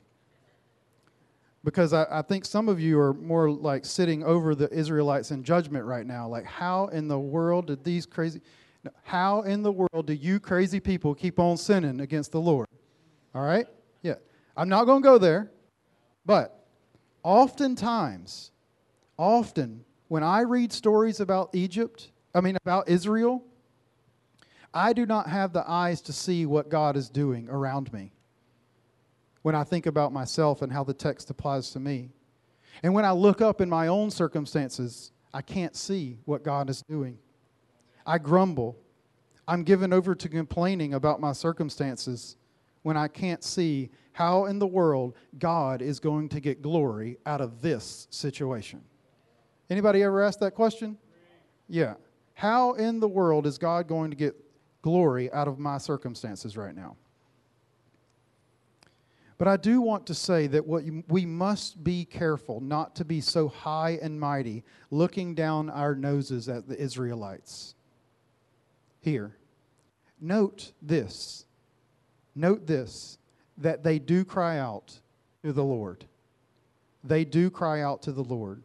because 1.66 1.92
I, 1.92 2.06
I, 2.08 2.22
think 2.22 2.44
some 2.44 2.68
of 2.68 2.78
you 2.78 2.96
are 3.00 3.12
more 3.12 3.50
like 3.50 3.84
sitting 3.84 4.22
over 4.22 4.54
the 4.54 4.72
Israelites 4.72 5.32
in 5.32 5.42
judgment 5.42 5.84
right 5.84 6.06
now. 6.06 6.28
Like, 6.28 6.44
how 6.44 6.86
in 6.86 7.08
the 7.08 7.18
world 7.18 7.66
did 7.66 7.82
these 7.82 8.06
crazy, 8.06 8.40
how 9.02 9.42
in 9.42 9.64
the 9.64 9.72
world 9.72 10.06
do 10.06 10.12
you 10.12 10.38
crazy 10.38 10.78
people 10.78 11.12
keep 11.12 11.40
on 11.40 11.56
sinning 11.56 11.98
against 11.98 12.30
the 12.30 12.40
Lord? 12.40 12.68
All 13.34 13.42
right? 13.42 13.66
Yeah. 14.02 14.14
I'm 14.56 14.68
not 14.68 14.84
going 14.84 15.02
to 15.02 15.08
go 15.08 15.18
there, 15.18 15.50
but 16.24 16.64
oftentimes, 17.24 18.52
often 19.18 19.84
when 20.06 20.22
I 20.22 20.42
read 20.42 20.72
stories 20.72 21.18
about 21.18 21.50
Egypt, 21.52 22.12
I 22.32 22.42
mean, 22.42 22.56
about 22.64 22.88
Israel, 22.88 23.42
I 24.72 24.92
do 24.92 25.04
not 25.04 25.28
have 25.28 25.52
the 25.52 25.68
eyes 25.68 26.00
to 26.02 26.12
see 26.12 26.46
what 26.46 26.68
God 26.68 26.96
is 26.96 27.08
doing 27.08 27.48
around 27.48 27.92
me 27.92 28.12
when 29.46 29.54
I 29.54 29.62
think 29.62 29.86
about 29.86 30.12
myself 30.12 30.60
and 30.60 30.72
how 30.72 30.82
the 30.82 30.92
text 30.92 31.30
applies 31.30 31.70
to 31.70 31.78
me. 31.78 32.10
And 32.82 32.92
when 32.92 33.04
I 33.04 33.12
look 33.12 33.40
up 33.40 33.60
in 33.60 33.68
my 33.68 33.86
own 33.86 34.10
circumstances, 34.10 35.12
I 35.32 35.40
can't 35.40 35.76
see 35.76 36.18
what 36.24 36.42
God 36.42 36.68
is 36.68 36.82
doing. 36.90 37.16
I 38.04 38.18
grumble. 38.18 38.76
I'm 39.46 39.62
given 39.62 39.92
over 39.92 40.16
to 40.16 40.28
complaining 40.28 40.94
about 40.94 41.20
my 41.20 41.30
circumstances 41.30 42.36
when 42.82 42.96
I 42.96 43.06
can't 43.06 43.44
see 43.44 43.90
how 44.10 44.46
in 44.46 44.58
the 44.58 44.66
world 44.66 45.14
God 45.38 45.80
is 45.80 46.00
going 46.00 46.28
to 46.30 46.40
get 46.40 46.60
glory 46.60 47.16
out 47.24 47.40
of 47.40 47.62
this 47.62 48.08
situation. 48.10 48.82
Anybody 49.70 50.02
ever 50.02 50.24
asked 50.24 50.40
that 50.40 50.56
question? 50.56 50.98
Yeah. 51.68 51.94
How 52.34 52.72
in 52.72 52.98
the 52.98 53.08
world 53.08 53.46
is 53.46 53.58
God 53.58 53.86
going 53.86 54.10
to 54.10 54.16
get 54.16 54.34
glory 54.82 55.32
out 55.32 55.46
of 55.46 55.60
my 55.60 55.78
circumstances 55.78 56.56
right 56.56 56.74
now? 56.74 56.96
But 59.38 59.48
I 59.48 59.56
do 59.56 59.80
want 59.80 60.06
to 60.06 60.14
say 60.14 60.46
that 60.46 60.66
what 60.66 60.84
you, 60.84 61.04
we 61.08 61.26
must 61.26 61.84
be 61.84 62.04
careful 62.04 62.60
not 62.60 62.96
to 62.96 63.04
be 63.04 63.20
so 63.20 63.48
high 63.48 63.98
and 64.00 64.18
mighty, 64.18 64.64
looking 64.90 65.34
down 65.34 65.68
our 65.68 65.94
noses 65.94 66.48
at 66.48 66.68
the 66.68 66.80
Israelites. 66.80 67.74
Here, 69.00 69.36
note 70.20 70.72
this. 70.80 71.44
Note 72.34 72.66
this 72.66 73.18
that 73.58 73.82
they 73.82 73.98
do 73.98 74.24
cry 74.24 74.58
out 74.58 75.00
to 75.42 75.52
the 75.52 75.64
Lord. 75.64 76.04
They 77.04 77.24
do 77.24 77.50
cry 77.50 77.82
out 77.82 78.02
to 78.02 78.12
the 78.12 78.24
Lord. 78.24 78.62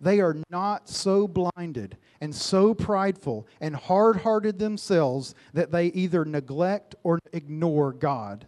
They 0.00 0.20
are 0.20 0.36
not 0.50 0.88
so 0.88 1.26
blinded 1.26 1.96
and 2.20 2.34
so 2.34 2.74
prideful 2.74 3.46
and 3.60 3.74
hard 3.74 4.16
hearted 4.18 4.58
themselves 4.58 5.34
that 5.52 5.72
they 5.72 5.86
either 5.86 6.24
neglect 6.24 6.94
or 7.02 7.18
ignore 7.32 7.92
God 7.92 8.46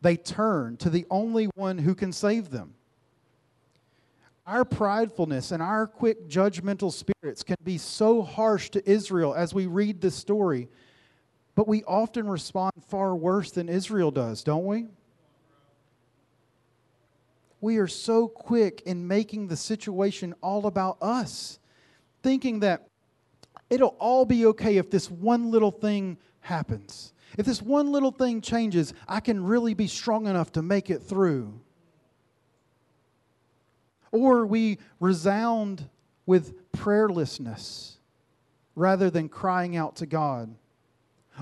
they 0.00 0.16
turn 0.16 0.76
to 0.78 0.90
the 0.90 1.06
only 1.10 1.46
one 1.54 1.78
who 1.78 1.94
can 1.94 2.12
save 2.12 2.50
them. 2.50 2.74
Our 4.46 4.64
pridefulness 4.64 5.52
and 5.52 5.62
our 5.62 5.86
quick 5.86 6.28
judgmental 6.28 6.92
spirits 6.92 7.42
can 7.42 7.56
be 7.62 7.78
so 7.78 8.22
harsh 8.22 8.70
to 8.70 8.90
Israel 8.90 9.34
as 9.34 9.54
we 9.54 9.66
read 9.66 10.00
this 10.00 10.14
story, 10.14 10.68
but 11.54 11.68
we 11.68 11.84
often 11.84 12.28
respond 12.28 12.72
far 12.88 13.14
worse 13.14 13.50
than 13.52 13.68
Israel 13.68 14.10
does, 14.10 14.42
don't 14.42 14.64
we? 14.64 14.88
We 17.60 17.76
are 17.76 17.86
so 17.86 18.26
quick 18.26 18.80
in 18.86 19.06
making 19.06 19.48
the 19.48 19.56
situation 19.56 20.34
all 20.42 20.66
about 20.66 20.96
us, 21.02 21.58
thinking 22.22 22.60
that 22.60 22.88
it'll 23.68 23.96
all 24.00 24.24
be 24.24 24.46
okay 24.46 24.78
if 24.78 24.90
this 24.90 25.10
one 25.10 25.50
little 25.50 25.70
thing 25.70 26.16
happens. 26.40 27.12
If 27.38 27.46
this 27.46 27.62
one 27.62 27.92
little 27.92 28.10
thing 28.10 28.40
changes, 28.40 28.92
I 29.08 29.20
can 29.20 29.44
really 29.44 29.74
be 29.74 29.86
strong 29.86 30.26
enough 30.26 30.52
to 30.52 30.62
make 30.62 30.90
it 30.90 31.02
through. 31.02 31.60
Or 34.12 34.44
we 34.46 34.78
resound 34.98 35.88
with 36.26 36.72
prayerlessness 36.72 37.96
rather 38.74 39.10
than 39.10 39.28
crying 39.28 39.76
out 39.76 39.96
to 39.96 40.06
God. 40.06 40.54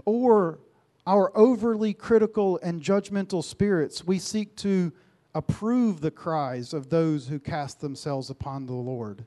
or 0.04 0.60
our 1.06 1.34
overly 1.34 1.94
critical 1.94 2.60
and 2.62 2.82
judgmental 2.82 3.42
spirits, 3.42 4.04
we 4.04 4.18
seek 4.18 4.54
to 4.56 4.92
approve 5.34 6.02
the 6.02 6.10
cries 6.10 6.74
of 6.74 6.90
those 6.90 7.28
who 7.28 7.38
cast 7.40 7.80
themselves 7.80 8.28
upon 8.28 8.66
the 8.66 8.74
Lord, 8.74 9.24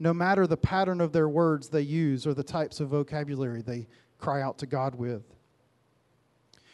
no 0.00 0.12
matter 0.12 0.46
the 0.46 0.56
pattern 0.56 1.00
of 1.00 1.12
their 1.12 1.28
words 1.28 1.68
they 1.68 1.82
use 1.82 2.26
or 2.26 2.34
the 2.34 2.42
types 2.42 2.80
of 2.80 2.88
vocabulary 2.88 3.62
they 3.62 3.86
cry 4.18 4.42
out 4.42 4.58
to 4.58 4.66
God 4.66 4.96
with. 4.96 5.22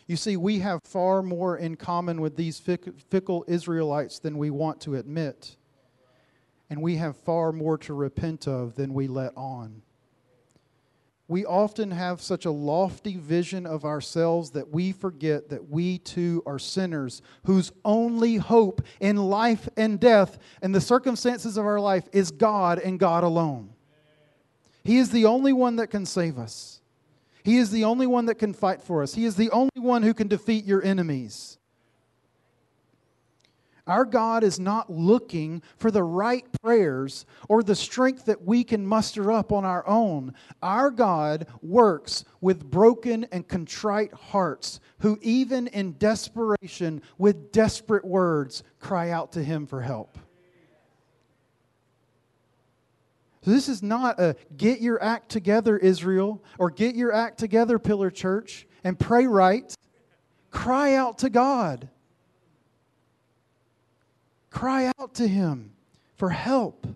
You 0.07 0.17
see, 0.17 0.37
we 0.37 0.61
have 0.61 0.83
far 0.85 1.23
more 1.23 1.57
in 1.57 1.77
common 1.77 2.21
with 2.21 2.37
these 2.37 2.61
fickle 2.61 3.45
Israelites 3.49 4.21
than 4.21 4.39
we 4.39 4.51
want 4.51 4.81
to 4.83 4.95
admit. 4.95 5.57
And 6.71 6.81
we 6.81 6.97
have 6.97 7.17
far 7.17 7.53
more 7.53 7.79
to 7.79 7.95
repent 7.95 8.47
of 8.47 8.77
than 8.77 8.95
we 8.95 9.09
let 9.09 9.33
on. 9.37 9.83
We 11.29 11.45
often 11.45 11.91
have 11.91 12.21
such 12.21 12.45
a 12.45 12.53
lofty 12.53 13.17
vision 13.17 13.67
of 13.67 13.85
ourselves 13.85 14.51
that 14.51 14.69
we 14.69 14.93
forget 14.93 15.49
that 15.49 15.69
we 15.69 15.99
too 15.99 16.41
are 16.47 16.61
sinners 16.61 17.21
whose 17.45 17.73
only 17.85 18.37
hope 18.37 18.83
in 19.01 19.17
life 19.17 19.69
and 19.77 19.99
death 19.99 20.39
and 20.63 20.73
the 20.73 20.81
circumstances 20.81 21.57
of 21.57 21.67
our 21.67 21.81
life 21.81 22.09
is 22.13 22.31
God 22.31 22.79
and 22.79 23.01
God 23.01 23.25
alone. 23.25 23.71
He 24.85 24.99
is 24.99 25.11
the 25.11 25.25
only 25.25 25.53
one 25.53 25.77
that 25.77 25.89
can 25.89 26.07
save 26.07 26.39
us. 26.39 26.76
He 27.47 27.59
is 27.59 27.71
the 27.71 27.85
only 27.85 28.09
one 28.09 28.27
that 28.27 28.41
can 28.41 28.53
fight 28.53 28.83
for 28.83 29.05
us. 29.05 29.15
He 29.15 29.25
is 29.25 29.37
the 29.37 29.53
only 29.53 29.71
one 29.77 30.03
who 30.03 30.13
can 30.15 30.27
defeat 30.27 30.65
your 30.65 30.83
enemies. 30.83 31.59
Our 33.87 34.05
God 34.05 34.43
is 34.43 34.59
not 34.59 34.91
looking 34.91 35.63
for 35.77 35.93
the 35.93 36.03
right 36.03 36.45
prayers 36.61 37.25
or 37.49 37.63
the 37.63 37.77
strength 37.77 38.25
that 38.25 38.43
we 38.43 38.65
can 38.65 38.85
muster 38.85 39.31
up 39.31 39.53
on 39.53 39.65
our 39.65 39.87
own. 39.87 40.35
Our 40.61 40.91
God 40.91 41.47
works 41.63 42.25
with 42.41 42.69
broken 42.69 43.29
and 43.31 43.47
contrite 43.47 44.13
hearts 44.13 44.81
who, 44.99 45.17
even 45.23 45.69
in 45.69 45.95
desperation, 45.99 47.01
with 47.17 47.53
desperate 47.53 48.05
words, 48.05 48.65
cry 48.81 49.11
out 49.11 49.31
to 49.35 49.45
Him 49.45 49.69
for 49.69 49.83
help. 49.83 50.19
So 53.35 53.36
this 53.51 53.69
is 53.69 53.83
not 53.83 54.19
a 54.19 54.35
get 54.57 54.81
your 54.81 55.03
act 55.03 55.29
together, 55.29 55.77
Israel, 55.77 56.43
or 56.59 56.71
get 56.71 56.95
your 56.97 57.13
act 57.13 57.39
together, 57.39 57.79
Pillar 57.79 58.11
Church, 58.11 58.67
and 58.83 58.99
pray 58.99 59.27
right. 59.27 59.75
Cry 60.51 60.95
out 60.95 61.19
to 61.19 61.31
God. 61.31 61.89
Cry 64.51 64.93
out 64.99 65.15
to 65.15 65.29
Him 65.29 65.73
for 66.17 66.31
help. 66.31 66.87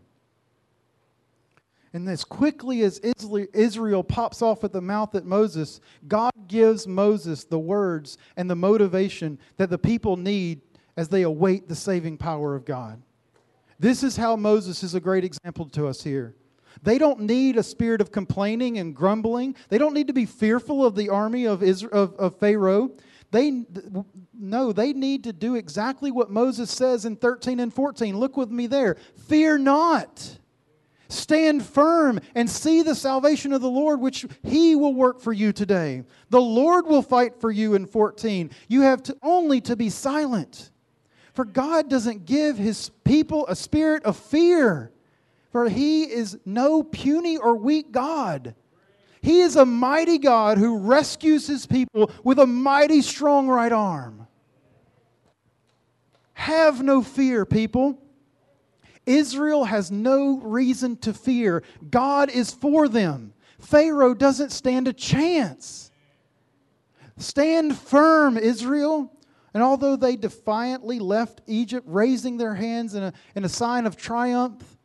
And 1.92 2.08
as 2.08 2.24
quickly 2.24 2.82
as 2.82 2.98
Israel 2.98 4.02
pops 4.04 4.42
off 4.42 4.64
at 4.64 4.72
the 4.72 4.80
mouth 4.80 5.14
at 5.14 5.24
Moses, 5.24 5.80
God 6.06 6.32
gives 6.46 6.86
Moses 6.86 7.44
the 7.44 7.58
words 7.58 8.16
and 8.36 8.48
the 8.48 8.56
motivation 8.56 9.38
that 9.56 9.70
the 9.70 9.78
people 9.78 10.16
need 10.16 10.62
as 10.96 11.08
they 11.08 11.22
await 11.22 11.68
the 11.68 11.74
saving 11.74 12.16
power 12.16 12.54
of 12.54 12.64
God. 12.64 13.02
This 13.78 14.02
is 14.02 14.16
how 14.16 14.36
Moses 14.36 14.82
is 14.82 14.94
a 14.94 15.00
great 15.00 15.24
example 15.24 15.66
to 15.70 15.86
us 15.86 16.02
here. 16.02 16.34
They 16.82 16.98
don't 16.98 17.20
need 17.20 17.56
a 17.56 17.62
spirit 17.62 18.00
of 18.00 18.12
complaining 18.12 18.78
and 18.78 18.94
grumbling. 18.94 19.56
They 19.68 19.78
don't 19.78 19.94
need 19.94 20.06
to 20.06 20.12
be 20.12 20.26
fearful 20.26 20.84
of 20.84 20.94
the 20.94 21.08
army 21.08 21.46
of, 21.46 21.62
Israel, 21.62 21.92
of, 21.92 22.14
of 22.14 22.38
Pharaoh. 22.38 22.90
They 23.30 23.64
no, 24.34 24.72
they 24.72 24.92
need 24.92 25.24
to 25.24 25.32
do 25.32 25.54
exactly 25.54 26.10
what 26.10 26.30
Moses 26.30 26.70
says 26.70 27.04
in 27.04 27.16
13 27.16 27.60
and 27.60 27.72
14. 27.72 28.18
Look 28.18 28.36
with 28.36 28.50
me 28.50 28.66
there. 28.66 28.96
Fear 29.28 29.58
not. 29.58 30.38
Stand 31.08 31.64
firm 31.64 32.20
and 32.34 32.48
see 32.48 32.82
the 32.82 32.94
salvation 32.94 33.52
of 33.52 33.60
the 33.60 33.70
Lord, 33.70 34.00
which 34.00 34.26
He 34.44 34.76
will 34.76 34.94
work 34.94 35.20
for 35.20 35.32
you 35.32 35.52
today. 35.52 36.04
The 36.30 36.40
Lord 36.40 36.86
will 36.86 37.02
fight 37.02 37.40
for 37.40 37.50
you 37.50 37.74
in 37.74 37.86
14. 37.86 38.50
You 38.68 38.82
have 38.82 39.02
to, 39.04 39.16
only 39.22 39.60
to 39.62 39.76
be 39.76 39.90
silent. 39.90 40.70
For 41.34 41.44
God 41.44 41.88
doesn't 41.90 42.26
give 42.26 42.56
His 42.56 42.90
people 43.04 43.46
a 43.48 43.56
spirit 43.56 44.04
of 44.04 44.16
fear, 44.16 44.92
for 45.50 45.68
he 45.68 46.04
is 46.04 46.38
no 46.44 46.82
puny 46.82 47.36
or 47.36 47.56
weak 47.56 47.92
God. 47.92 48.54
He 49.22 49.40
is 49.40 49.56
a 49.56 49.66
mighty 49.66 50.18
God 50.18 50.58
who 50.58 50.78
rescues 50.78 51.46
his 51.46 51.66
people 51.66 52.10
with 52.24 52.38
a 52.38 52.46
mighty 52.46 53.02
strong 53.02 53.48
right 53.48 53.72
arm. 53.72 54.26
Have 56.32 56.82
no 56.82 57.02
fear, 57.02 57.44
people. 57.44 57.98
Israel 59.04 59.64
has 59.64 59.90
no 59.90 60.38
reason 60.38 60.96
to 60.98 61.12
fear. 61.12 61.62
God 61.90 62.30
is 62.30 62.52
for 62.52 62.88
them. 62.88 63.34
Pharaoh 63.58 64.14
doesn't 64.14 64.50
stand 64.50 64.88
a 64.88 64.92
chance. 64.92 65.90
Stand 67.18 67.76
firm, 67.76 68.38
Israel. 68.38 69.12
And 69.52 69.62
although 69.62 69.96
they 69.96 70.16
defiantly 70.16 70.98
left 70.98 71.42
Egypt, 71.46 71.86
raising 71.90 72.36
their 72.36 72.54
hands 72.54 72.94
in 72.94 73.02
a, 73.02 73.12
in 73.34 73.44
a 73.44 73.48
sign 73.48 73.84
of 73.84 73.96
triumph, 73.96 74.78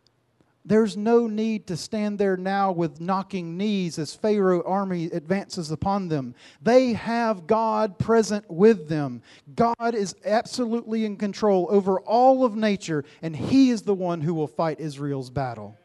there's 0.66 0.98
no 0.98 1.28
need 1.28 1.68
to 1.68 1.78
stand 1.78 2.18
there 2.18 2.36
now 2.36 2.72
with 2.72 3.00
knocking 3.00 3.56
knees 3.56 4.00
as 4.00 4.16
Pharaoh 4.16 4.64
army 4.64 5.06
advances 5.06 5.70
upon 5.70 6.08
them. 6.08 6.34
They 6.60 6.94
have 6.94 7.46
God 7.46 8.00
present 8.00 8.50
with 8.50 8.90
them. 8.90 9.22
God 9.56 9.94
is 9.94 10.16
absolutely 10.26 11.06
in 11.06 11.18
control 11.18 11.68
over 11.70 12.00
all 12.00 12.44
of 12.44 12.56
nature, 12.56 13.06
and 13.22 13.36
He 13.36 13.70
is 13.70 13.84
the 13.84 13.94
one 13.94 14.22
who 14.22 14.34
will 14.34 14.48
fight 14.48 14.80
Israel's 14.80 15.30
battle. 15.30 15.78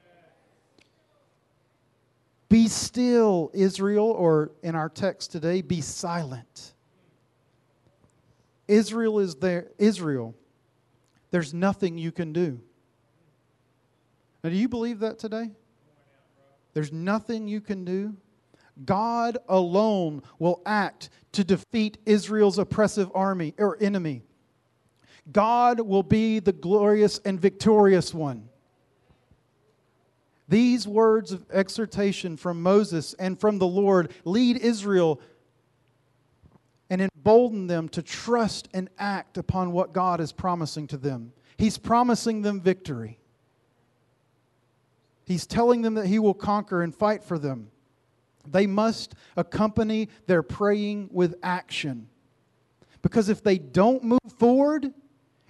Be 2.49 2.67
still, 2.67 3.51
Israel, 3.53 4.11
or 4.11 4.51
in 4.63 4.75
our 4.75 4.89
text 4.89 5.31
today, 5.31 5.61
be 5.61 5.83
silent. 5.83 6.73
Israel 8.67 9.19
is 9.19 9.35
there. 9.35 9.69
Israel, 9.79 10.35
there's 11.31 11.53
nothing 11.53 11.99
you 11.99 12.13
can 12.13 12.33
do. 12.33 12.61
Now, 14.43 14.51
do 14.51 14.57
you 14.57 14.69
believe 14.69 15.01
that 15.01 15.19
today? 15.19 15.51
There's 16.73 16.93
nothing 16.93 17.49
you 17.49 17.61
can 17.61 17.85
do. 17.85 18.17
God 18.85 19.39
alone 19.49 20.23
will 20.39 20.63
act 20.65 21.11
to 21.33 21.45
defeat 21.45 21.99
Israel's 22.07 22.59
oppressive 22.59 23.11
army 23.15 23.55
or 23.59 23.77
enemy. 23.81 24.23
God 25.31 25.81
will 25.81 26.03
be 26.03 26.39
the 26.39 26.53
glorious 26.53 27.19
and 27.25 27.39
victorious 27.41 28.15
one. 28.15 28.49
These 30.49 30.89
words 30.89 31.31
of 31.31 31.47
exhortation 31.53 32.37
from 32.37 32.63
Moses 32.63 33.15
and 33.15 33.39
from 33.39 33.59
the 33.59 33.67
Lord 33.67 34.13
lead 34.25 34.57
Israel 34.57 35.21
and 36.89 37.01
embolden 37.01 37.69
them 37.69 37.89
to 37.91 38.03
trust 38.03 38.69
and 38.75 38.91
act 38.99 39.39
upon 39.39 39.71
what 39.71 39.93
God 39.93 40.21
is 40.21 40.33
promising 40.33 40.89
to 40.89 40.97
them. 40.97 41.33
He's 41.57 41.79
promising 41.79 42.43
them 42.43 42.61
victory. 42.61 43.20
He's 45.31 45.47
telling 45.47 45.83
them 45.83 45.95
that 45.95 46.07
He 46.07 46.19
will 46.19 46.35
conquer 46.35 46.83
and 46.83 46.93
fight 46.93 47.23
for 47.23 47.39
them. 47.39 47.71
They 48.49 48.67
must 48.67 49.15
accompany 49.37 50.09
their 50.27 50.43
praying 50.43 51.09
with 51.13 51.37
action. 51.41 52.09
Because 53.01 53.29
if 53.29 53.41
they 53.41 53.57
don't 53.57 54.03
move 54.03 54.19
forward 54.39 54.93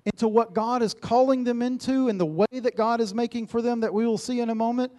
into 0.05 0.29
what 0.29 0.53
God 0.53 0.83
is 0.83 0.93
calling 0.93 1.45
them 1.45 1.63
into 1.63 2.09
and 2.09 2.21
the 2.21 2.27
way 2.27 2.45
that 2.53 2.77
God 2.77 3.01
is 3.01 3.15
making 3.15 3.47
for 3.47 3.63
them, 3.63 3.81
that 3.81 3.95
we 3.95 4.07
will 4.07 4.19
see 4.19 4.41
in 4.41 4.51
a 4.51 4.55
moment, 4.55 4.93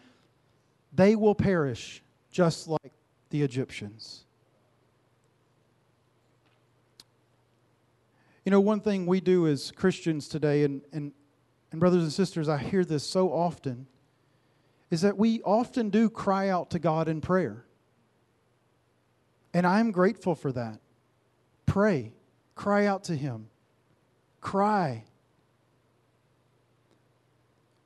they 0.91 1.15
will 1.15 1.35
perish 1.35 2.01
just 2.31 2.67
like 2.67 2.91
the 3.29 3.43
Egyptians. 3.43 4.25
You 8.45 8.49
know, 8.49 8.59
one 8.61 8.81
thing 8.81 9.05
we 9.05 9.21
do 9.21 9.45
as 9.45 9.69
Christians 9.69 10.27
today, 10.27 10.63
and, 10.63 10.81
and, 10.91 11.11
and 11.69 11.79
brothers 11.79 12.01
and 12.01 12.11
sisters, 12.11 12.49
I 12.49 12.57
hear 12.57 12.83
this 12.83 13.03
so 13.03 13.31
often 13.31 13.85
is 14.91 15.01
that 15.01 15.17
we 15.17 15.41
often 15.41 15.89
do 15.89 16.09
cry 16.09 16.49
out 16.49 16.69
to 16.71 16.79
God 16.79 17.07
in 17.07 17.21
prayer. 17.21 17.65
And 19.53 19.65
I'm 19.65 19.91
grateful 19.91 20.35
for 20.35 20.51
that. 20.51 20.79
Pray, 21.65 22.11
cry 22.53 22.85
out 22.85 23.05
to 23.05 23.15
Him, 23.15 23.47
cry. 24.41 25.05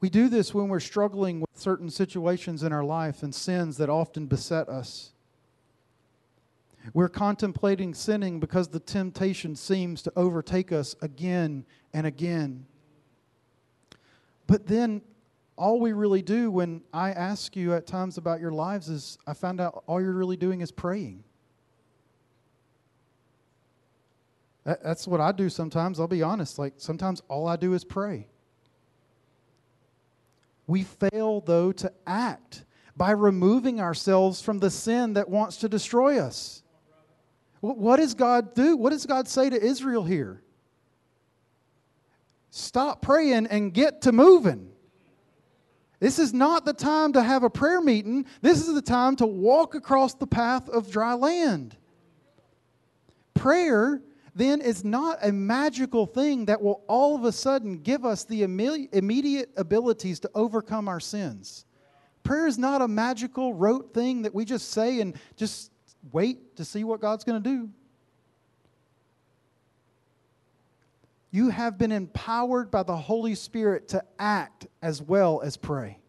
We 0.01 0.09
do 0.09 0.27
this 0.29 0.53
when 0.53 0.67
we're 0.67 0.79
struggling 0.79 1.39
with 1.39 1.49
certain 1.53 1.89
situations 1.89 2.63
in 2.63 2.73
our 2.73 2.83
life 2.83 3.23
and 3.23 3.33
sins 3.33 3.77
that 3.77 3.89
often 3.89 4.25
beset 4.25 4.67
us. 4.67 5.11
We're 6.93 7.09
contemplating 7.09 7.95
sinning 7.95 8.39
because 8.39 8.67
the 8.67 8.79
temptation 8.79 9.55
seems 9.55 10.03
to 10.03 10.13
overtake 10.15 10.71
us 10.71 10.95
again 11.01 11.65
and 11.93 12.05
again. 12.05 12.67
But 14.45 14.67
then 14.67 15.01
all 15.57 15.79
we 15.79 15.93
really 15.93 16.21
do 16.21 16.51
when 16.51 16.81
I 16.93 17.11
ask 17.11 17.55
you 17.55 17.73
at 17.73 17.87
times 17.87 18.17
about 18.17 18.39
your 18.39 18.51
lives 18.51 18.89
is 18.89 19.17
I 19.25 19.33
found 19.33 19.61
out 19.61 19.83
all 19.87 20.01
you're 20.01 20.11
really 20.11 20.37
doing 20.37 20.61
is 20.61 20.71
praying. 20.71 21.23
that's 24.65 25.07
what 25.07 25.21
I 25.21 25.31
do 25.31 25.47
sometimes. 25.47 25.99
I'll 25.99 26.07
be 26.07 26.23
honest. 26.23 26.57
Like 26.57 26.73
sometimes 26.77 27.21
all 27.27 27.47
I 27.47 27.55
do 27.55 27.73
is 27.73 27.85
pray. 27.85 28.27
We 30.67 30.83
fail, 30.83 31.41
though, 31.41 31.71
to 31.73 31.91
act 32.07 32.65
by 32.97 33.11
removing 33.11 33.79
ourselves 33.79 34.41
from 34.41 34.59
the 34.59 34.71
sin 34.71 35.13
that 35.13 35.29
wants 35.29 35.57
to 35.57 35.69
destroy 35.69 36.19
us. 36.19 36.63
What 37.59 37.97
does 37.97 38.13
God 38.13 38.55
do? 38.55 38.75
What 38.75 38.91
does 38.91 39.05
God 39.05 39.27
say 39.27 39.49
to 39.49 39.61
Israel 39.61 40.03
here? 40.03 40.41
Stop 42.49 43.01
praying 43.01 43.47
and 43.47 43.73
get 43.73 44.01
to 44.03 44.11
moving. 44.11 44.71
This 45.99 46.19
is 46.19 46.33
not 46.33 46.65
the 46.65 46.73
time 46.73 47.13
to 47.13 47.23
have 47.23 47.43
a 47.43 47.49
prayer 47.49 47.81
meeting. 47.81 48.25
This 48.41 48.67
is 48.67 48.73
the 48.73 48.81
time 48.81 49.15
to 49.17 49.25
walk 49.25 49.75
across 49.75 50.13
the 50.13 50.27
path 50.27 50.67
of 50.69 50.91
dry 50.91 51.13
land. 51.13 51.77
Prayer 53.33 54.01
then 54.33 54.59
is 54.59 54.83
not 54.83 55.19
a 55.21 55.31
magical 55.31 56.05
thing 56.05 56.45
that 56.45 56.61
will 56.61 56.83
all 56.87 57.15
of 57.15 57.23
a 57.23 57.31
sudden 57.31 57.77
give 57.77 58.03
us 58.03 58.25
the 58.25 58.43
immediate 58.43 59.49
abilities 59.55 60.19
to 60.19 60.29
overcome 60.35 60.89
our 60.89 60.99
sins. 60.99 61.65
Prayer 62.23 62.47
is 62.47 62.57
not 62.57 62.81
a 62.81 62.87
magical, 62.87 63.53
rote 63.53 63.93
thing 63.93 64.23
that 64.23 64.35
we 64.35 64.43
just 64.43 64.71
say 64.71 64.99
and 64.99 65.15
just 65.37 65.71
wait 66.11 66.57
to 66.57 66.65
see 66.65 66.83
what 66.83 66.99
God's 66.99 67.23
going 67.23 67.41
to 67.41 67.49
do. 67.49 67.69
You 71.35 71.49
have 71.49 71.77
been 71.77 71.91
empowered 71.91 72.71
by 72.71 72.83
the 72.83 72.95
Holy 72.95 73.35
Spirit 73.35 73.89
to 73.89 74.01
act 74.17 74.67
as 74.81 75.01
well 75.01 75.41
as 75.41 75.57
pray. 75.57 75.99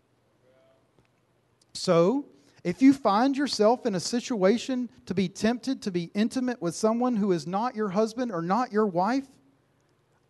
So, 1.72 2.26
if 2.62 2.80
you 2.80 2.92
find 2.92 3.36
yourself 3.36 3.86
in 3.86 3.96
a 3.96 4.00
situation 4.00 4.88
to 5.06 5.14
be 5.14 5.28
tempted 5.28 5.82
to 5.82 5.90
be 5.90 6.12
intimate 6.14 6.62
with 6.62 6.76
someone 6.76 7.16
who 7.16 7.32
is 7.32 7.44
not 7.44 7.74
your 7.74 7.88
husband 7.88 8.30
or 8.30 8.40
not 8.40 8.70
your 8.70 8.86
wife, 8.86 9.26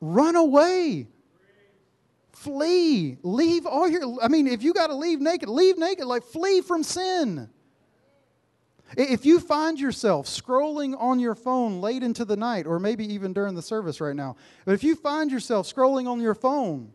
run 0.00 0.34
away. 0.34 1.08
Flee. 2.32 3.18
Leave 3.22 3.66
all 3.66 3.86
your, 3.86 4.16
I 4.22 4.28
mean, 4.28 4.46
if 4.46 4.62
you 4.62 4.72
got 4.72 4.86
to 4.86 4.96
leave 4.96 5.20
naked, 5.20 5.50
leave 5.50 5.76
naked. 5.76 6.06
Like, 6.06 6.22
flee 6.22 6.62
from 6.62 6.82
sin. 6.82 7.50
If 8.96 9.26
you 9.26 9.40
find 9.40 9.80
yourself 9.80 10.26
scrolling 10.26 10.94
on 10.98 11.18
your 11.18 11.34
phone 11.34 11.80
late 11.80 12.02
into 12.02 12.24
the 12.24 12.36
night, 12.36 12.66
or 12.66 12.78
maybe 12.78 13.04
even 13.12 13.32
during 13.32 13.54
the 13.54 13.62
service 13.62 14.00
right 14.00 14.14
now, 14.14 14.36
but 14.64 14.72
if 14.72 14.84
you 14.84 14.94
find 14.94 15.30
yourself 15.30 15.66
scrolling 15.72 16.06
on 16.06 16.20
your 16.20 16.34
phone, 16.34 16.92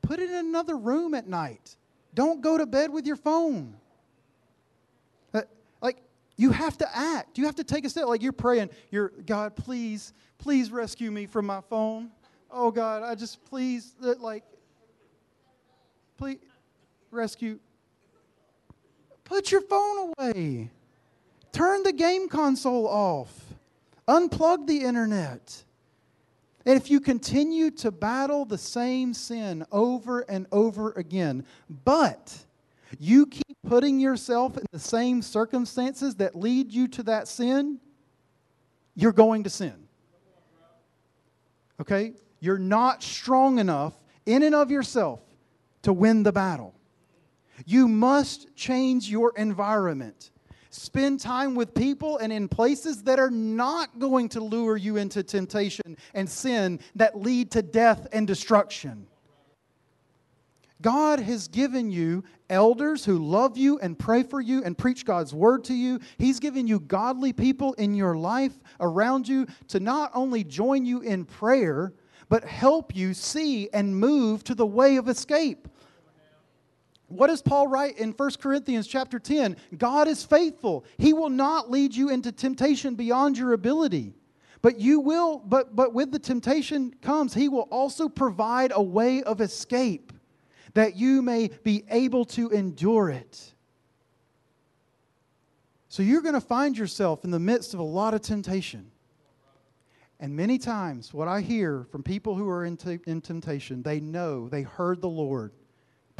put 0.00 0.18
it 0.18 0.30
in 0.30 0.36
another 0.36 0.76
room 0.76 1.14
at 1.14 1.26
night. 1.26 1.76
Don't 2.14 2.40
go 2.40 2.56
to 2.56 2.66
bed 2.66 2.90
with 2.90 3.06
your 3.06 3.16
phone. 3.16 3.76
Uh, 5.34 5.42
like, 5.82 5.98
you 6.36 6.50
have 6.50 6.78
to 6.78 6.96
act. 6.96 7.36
You 7.36 7.44
have 7.44 7.56
to 7.56 7.64
take 7.64 7.84
a 7.84 7.90
step. 7.90 8.06
Like, 8.06 8.22
you're 8.22 8.32
praying, 8.32 8.70
you're, 8.90 9.10
God, 9.26 9.54
please, 9.54 10.14
please 10.38 10.70
rescue 10.70 11.10
me 11.10 11.26
from 11.26 11.44
my 11.44 11.60
phone. 11.60 12.10
Oh, 12.50 12.70
God, 12.70 13.02
I 13.02 13.14
just, 13.14 13.44
please, 13.44 13.94
uh, 14.02 14.14
like, 14.18 14.44
please, 16.16 16.38
rescue. 17.10 17.58
Put 19.30 19.52
your 19.52 19.60
phone 19.60 20.12
away. 20.18 20.70
Turn 21.52 21.84
the 21.84 21.92
game 21.92 22.28
console 22.28 22.88
off. 22.88 23.32
Unplug 24.08 24.66
the 24.66 24.78
internet. 24.78 25.62
And 26.66 26.76
if 26.76 26.90
you 26.90 26.98
continue 26.98 27.70
to 27.70 27.92
battle 27.92 28.44
the 28.44 28.58
same 28.58 29.14
sin 29.14 29.64
over 29.70 30.22
and 30.22 30.48
over 30.50 30.90
again, 30.96 31.46
but 31.84 32.36
you 32.98 33.24
keep 33.24 33.56
putting 33.68 34.00
yourself 34.00 34.56
in 34.56 34.64
the 34.72 34.80
same 34.80 35.22
circumstances 35.22 36.16
that 36.16 36.34
lead 36.34 36.72
you 36.72 36.88
to 36.88 37.04
that 37.04 37.28
sin, 37.28 37.78
you're 38.96 39.12
going 39.12 39.44
to 39.44 39.50
sin. 39.50 39.86
Okay? 41.80 42.14
You're 42.40 42.58
not 42.58 43.04
strong 43.04 43.60
enough 43.60 43.94
in 44.26 44.42
and 44.42 44.56
of 44.56 44.72
yourself 44.72 45.20
to 45.82 45.92
win 45.92 46.24
the 46.24 46.32
battle. 46.32 46.74
You 47.66 47.88
must 47.88 48.54
change 48.56 49.08
your 49.08 49.32
environment. 49.36 50.30
Spend 50.70 51.18
time 51.18 51.56
with 51.56 51.74
people 51.74 52.18
and 52.18 52.32
in 52.32 52.48
places 52.48 53.02
that 53.02 53.18
are 53.18 53.30
not 53.30 53.98
going 53.98 54.28
to 54.30 54.40
lure 54.40 54.76
you 54.76 54.96
into 54.96 55.22
temptation 55.22 55.96
and 56.14 56.28
sin 56.28 56.78
that 56.94 57.20
lead 57.20 57.50
to 57.52 57.62
death 57.62 58.06
and 58.12 58.26
destruction. 58.26 59.06
God 60.80 61.20
has 61.20 61.48
given 61.48 61.90
you 61.90 62.24
elders 62.48 63.04
who 63.04 63.18
love 63.18 63.58
you 63.58 63.78
and 63.80 63.98
pray 63.98 64.22
for 64.22 64.40
you 64.40 64.62
and 64.64 64.78
preach 64.78 65.04
God's 65.04 65.34
word 65.34 65.64
to 65.64 65.74
you. 65.74 66.00
He's 66.18 66.40
given 66.40 66.66
you 66.66 66.80
godly 66.80 67.32
people 67.32 67.74
in 67.74 67.94
your 67.94 68.16
life 68.16 68.54
around 68.78 69.28
you 69.28 69.46
to 69.68 69.80
not 69.80 70.10
only 70.14 70.44
join 70.44 70.86
you 70.86 71.00
in 71.00 71.24
prayer, 71.24 71.92
but 72.28 72.44
help 72.44 72.94
you 72.94 73.12
see 73.12 73.68
and 73.72 73.98
move 73.98 74.44
to 74.44 74.54
the 74.54 74.64
way 74.64 74.96
of 74.96 75.08
escape. 75.08 75.68
What 77.10 77.26
does 77.26 77.42
Paul 77.42 77.66
write 77.66 77.98
in 77.98 78.12
1 78.12 78.30
Corinthians 78.40 78.86
chapter 78.86 79.18
10? 79.18 79.56
God 79.76 80.06
is 80.06 80.24
faithful. 80.24 80.84
He 80.96 81.12
will 81.12 81.28
not 81.28 81.68
lead 81.68 81.94
you 81.94 82.08
into 82.08 82.30
temptation 82.30 82.94
beyond 82.94 83.36
your 83.36 83.52
ability. 83.52 84.14
But 84.62 84.78
you 84.78 85.00
will 85.00 85.38
but 85.38 85.74
but 85.74 85.92
with 85.92 86.12
the 86.12 86.18
temptation 86.20 86.94
comes, 87.02 87.34
he 87.34 87.48
will 87.48 87.66
also 87.70 88.08
provide 88.08 88.72
a 88.72 88.82
way 88.82 89.22
of 89.24 89.40
escape 89.40 90.12
that 90.74 90.94
you 90.96 91.20
may 91.20 91.50
be 91.64 91.82
able 91.90 92.24
to 92.26 92.50
endure 92.50 93.10
it. 93.10 93.54
So 95.88 96.04
you're 96.04 96.22
going 96.22 96.34
to 96.34 96.40
find 96.40 96.78
yourself 96.78 97.24
in 97.24 97.32
the 97.32 97.40
midst 97.40 97.74
of 97.74 97.80
a 97.80 97.84
lot 97.84 98.14
of 98.14 98.20
temptation. 98.20 98.92
And 100.20 100.36
many 100.36 100.58
times, 100.58 101.12
what 101.12 101.26
I 101.26 101.40
hear 101.40 101.86
from 101.90 102.04
people 102.04 102.36
who 102.36 102.48
are 102.48 102.64
in, 102.64 102.76
t- 102.76 103.00
in 103.06 103.20
temptation, 103.20 103.82
they 103.82 103.98
know, 103.98 104.48
they 104.48 104.62
heard 104.62 105.00
the 105.00 105.08
Lord 105.08 105.52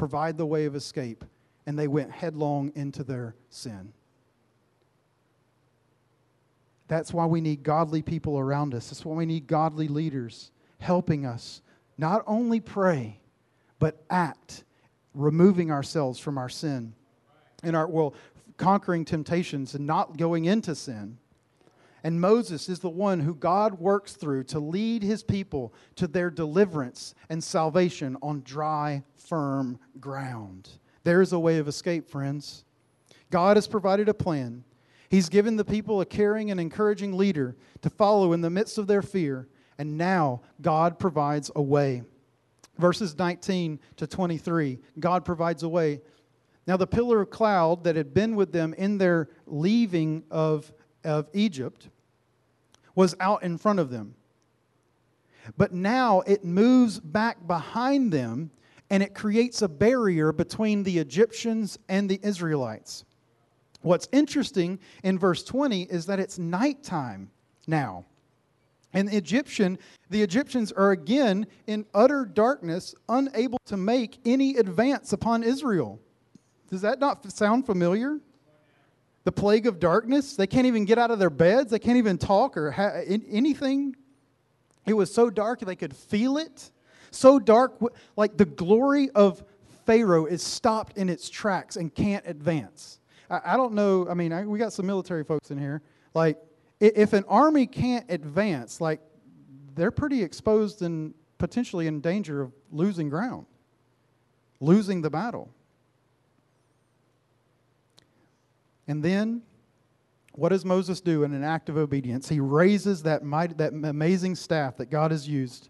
provide 0.00 0.38
the 0.38 0.46
way 0.46 0.64
of 0.64 0.74
escape, 0.74 1.26
and 1.66 1.78
they 1.78 1.86
went 1.86 2.10
headlong 2.10 2.72
into 2.74 3.04
their 3.04 3.34
sin. 3.50 3.92
That's 6.88 7.12
why 7.12 7.26
we 7.26 7.42
need 7.42 7.62
godly 7.62 8.00
people 8.00 8.38
around 8.38 8.74
us. 8.74 8.88
That's 8.88 9.04
why 9.04 9.14
we 9.14 9.26
need 9.26 9.46
godly 9.46 9.88
leaders 9.88 10.52
helping 10.78 11.26
us 11.26 11.60
not 11.98 12.24
only 12.26 12.60
pray, 12.60 13.20
but 13.78 14.02
act, 14.08 14.64
removing 15.12 15.70
ourselves 15.70 16.18
from 16.18 16.38
our 16.38 16.48
sin 16.48 16.94
and 17.62 17.76
our, 17.76 17.86
well, 17.86 18.14
conquering 18.56 19.04
temptations 19.04 19.74
and 19.74 19.86
not 19.86 20.16
going 20.16 20.46
into 20.46 20.74
sin. 20.74 21.18
And 22.02 22.20
Moses 22.20 22.68
is 22.68 22.78
the 22.78 22.88
one 22.88 23.20
who 23.20 23.34
God 23.34 23.78
works 23.78 24.14
through 24.14 24.44
to 24.44 24.58
lead 24.58 25.02
his 25.02 25.22
people 25.22 25.74
to 25.96 26.06
their 26.06 26.30
deliverance 26.30 27.14
and 27.28 27.42
salvation 27.42 28.16
on 28.22 28.42
dry, 28.42 29.02
firm 29.16 29.78
ground. 30.00 30.68
There's 31.04 31.32
a 31.32 31.38
way 31.38 31.58
of 31.58 31.68
escape, 31.68 32.08
friends. 32.08 32.64
God 33.30 33.56
has 33.56 33.66
provided 33.66 34.08
a 34.08 34.14
plan. 34.14 34.64
He's 35.08 35.28
given 35.28 35.56
the 35.56 35.64
people 35.64 36.00
a 36.00 36.06
caring 36.06 36.50
and 36.50 36.60
encouraging 36.60 37.16
leader 37.16 37.56
to 37.82 37.90
follow 37.90 38.32
in 38.32 38.40
the 38.40 38.50
midst 38.50 38.78
of 38.78 38.86
their 38.86 39.02
fear. 39.02 39.48
And 39.78 39.98
now 39.98 40.42
God 40.60 40.98
provides 40.98 41.50
a 41.56 41.62
way. 41.62 42.02
Verses 42.78 43.18
19 43.18 43.78
to 43.96 44.06
23, 44.06 44.78
God 44.98 45.24
provides 45.24 45.62
a 45.62 45.68
way. 45.68 46.00
Now, 46.66 46.76
the 46.76 46.86
pillar 46.86 47.20
of 47.22 47.30
cloud 47.30 47.84
that 47.84 47.96
had 47.96 48.14
been 48.14 48.36
with 48.36 48.52
them 48.52 48.74
in 48.74 48.98
their 48.98 49.28
leaving 49.46 50.22
of 50.30 50.72
of 51.04 51.28
Egypt 51.32 51.88
was 52.94 53.14
out 53.20 53.42
in 53.42 53.58
front 53.58 53.78
of 53.78 53.90
them. 53.90 54.14
But 55.56 55.72
now 55.72 56.20
it 56.26 56.44
moves 56.44 57.00
back 57.00 57.46
behind 57.46 58.12
them 58.12 58.50
and 58.90 59.02
it 59.02 59.14
creates 59.14 59.62
a 59.62 59.68
barrier 59.68 60.32
between 60.32 60.82
the 60.82 60.98
Egyptians 60.98 61.78
and 61.88 62.10
the 62.10 62.20
Israelites. 62.22 63.04
What's 63.82 64.08
interesting 64.12 64.78
in 65.02 65.18
verse 65.18 65.42
20 65.44 65.84
is 65.84 66.06
that 66.06 66.20
it's 66.20 66.38
nighttime 66.38 67.30
now. 67.66 68.04
And 68.92 69.08
the 69.08 69.16
Egyptian, 69.16 69.78
the 70.10 70.20
Egyptians 70.20 70.72
are 70.72 70.90
again 70.90 71.46
in 71.68 71.86
utter 71.94 72.24
darkness, 72.24 72.94
unable 73.08 73.58
to 73.66 73.76
make 73.76 74.18
any 74.24 74.56
advance 74.56 75.12
upon 75.12 75.44
Israel. 75.44 76.00
Does 76.68 76.80
that 76.82 76.98
not 76.98 77.30
sound 77.32 77.66
familiar? 77.66 78.18
The 79.24 79.32
plague 79.32 79.66
of 79.66 79.78
darkness. 79.78 80.36
They 80.36 80.46
can't 80.46 80.66
even 80.66 80.84
get 80.84 80.98
out 80.98 81.10
of 81.10 81.18
their 81.18 81.30
beds. 81.30 81.70
They 81.70 81.78
can't 81.78 81.98
even 81.98 82.18
talk 82.18 82.56
or 82.56 82.70
ha- 82.70 83.02
anything. 83.06 83.96
It 84.86 84.94
was 84.94 85.12
so 85.12 85.30
dark 85.30 85.60
they 85.60 85.76
could 85.76 85.94
feel 85.94 86.38
it. 86.38 86.70
So 87.10 87.38
dark, 87.38 87.80
like 88.16 88.36
the 88.36 88.46
glory 88.46 89.10
of 89.10 89.44
Pharaoh 89.84 90.26
is 90.26 90.42
stopped 90.42 90.96
in 90.96 91.08
its 91.08 91.28
tracks 91.28 91.76
and 91.76 91.94
can't 91.94 92.24
advance. 92.26 93.00
I, 93.28 93.40
I 93.44 93.56
don't 93.56 93.74
know. 93.74 94.08
I 94.08 94.14
mean, 94.14 94.32
I, 94.32 94.44
we 94.44 94.58
got 94.58 94.72
some 94.72 94.86
military 94.86 95.24
folks 95.24 95.50
in 95.50 95.58
here. 95.58 95.82
Like, 96.14 96.38
if 96.80 97.12
an 97.12 97.24
army 97.28 97.66
can't 97.66 98.10
advance, 98.10 98.80
like, 98.80 99.00
they're 99.74 99.90
pretty 99.90 100.22
exposed 100.22 100.82
and 100.82 101.14
potentially 101.38 101.86
in 101.86 102.00
danger 102.00 102.40
of 102.40 102.52
losing 102.70 103.08
ground, 103.08 103.46
losing 104.60 105.02
the 105.02 105.10
battle. 105.10 105.52
And 108.90 109.04
then, 109.04 109.42
what 110.32 110.48
does 110.48 110.64
Moses 110.64 111.00
do 111.00 111.22
in 111.22 111.32
an 111.32 111.44
act 111.44 111.68
of 111.68 111.76
obedience? 111.76 112.28
He 112.28 112.40
raises 112.40 113.04
that, 113.04 113.22
that 113.56 113.72
amazing 113.72 114.34
staff 114.34 114.78
that 114.78 114.90
God 114.90 115.12
has 115.12 115.28
used, 115.28 115.68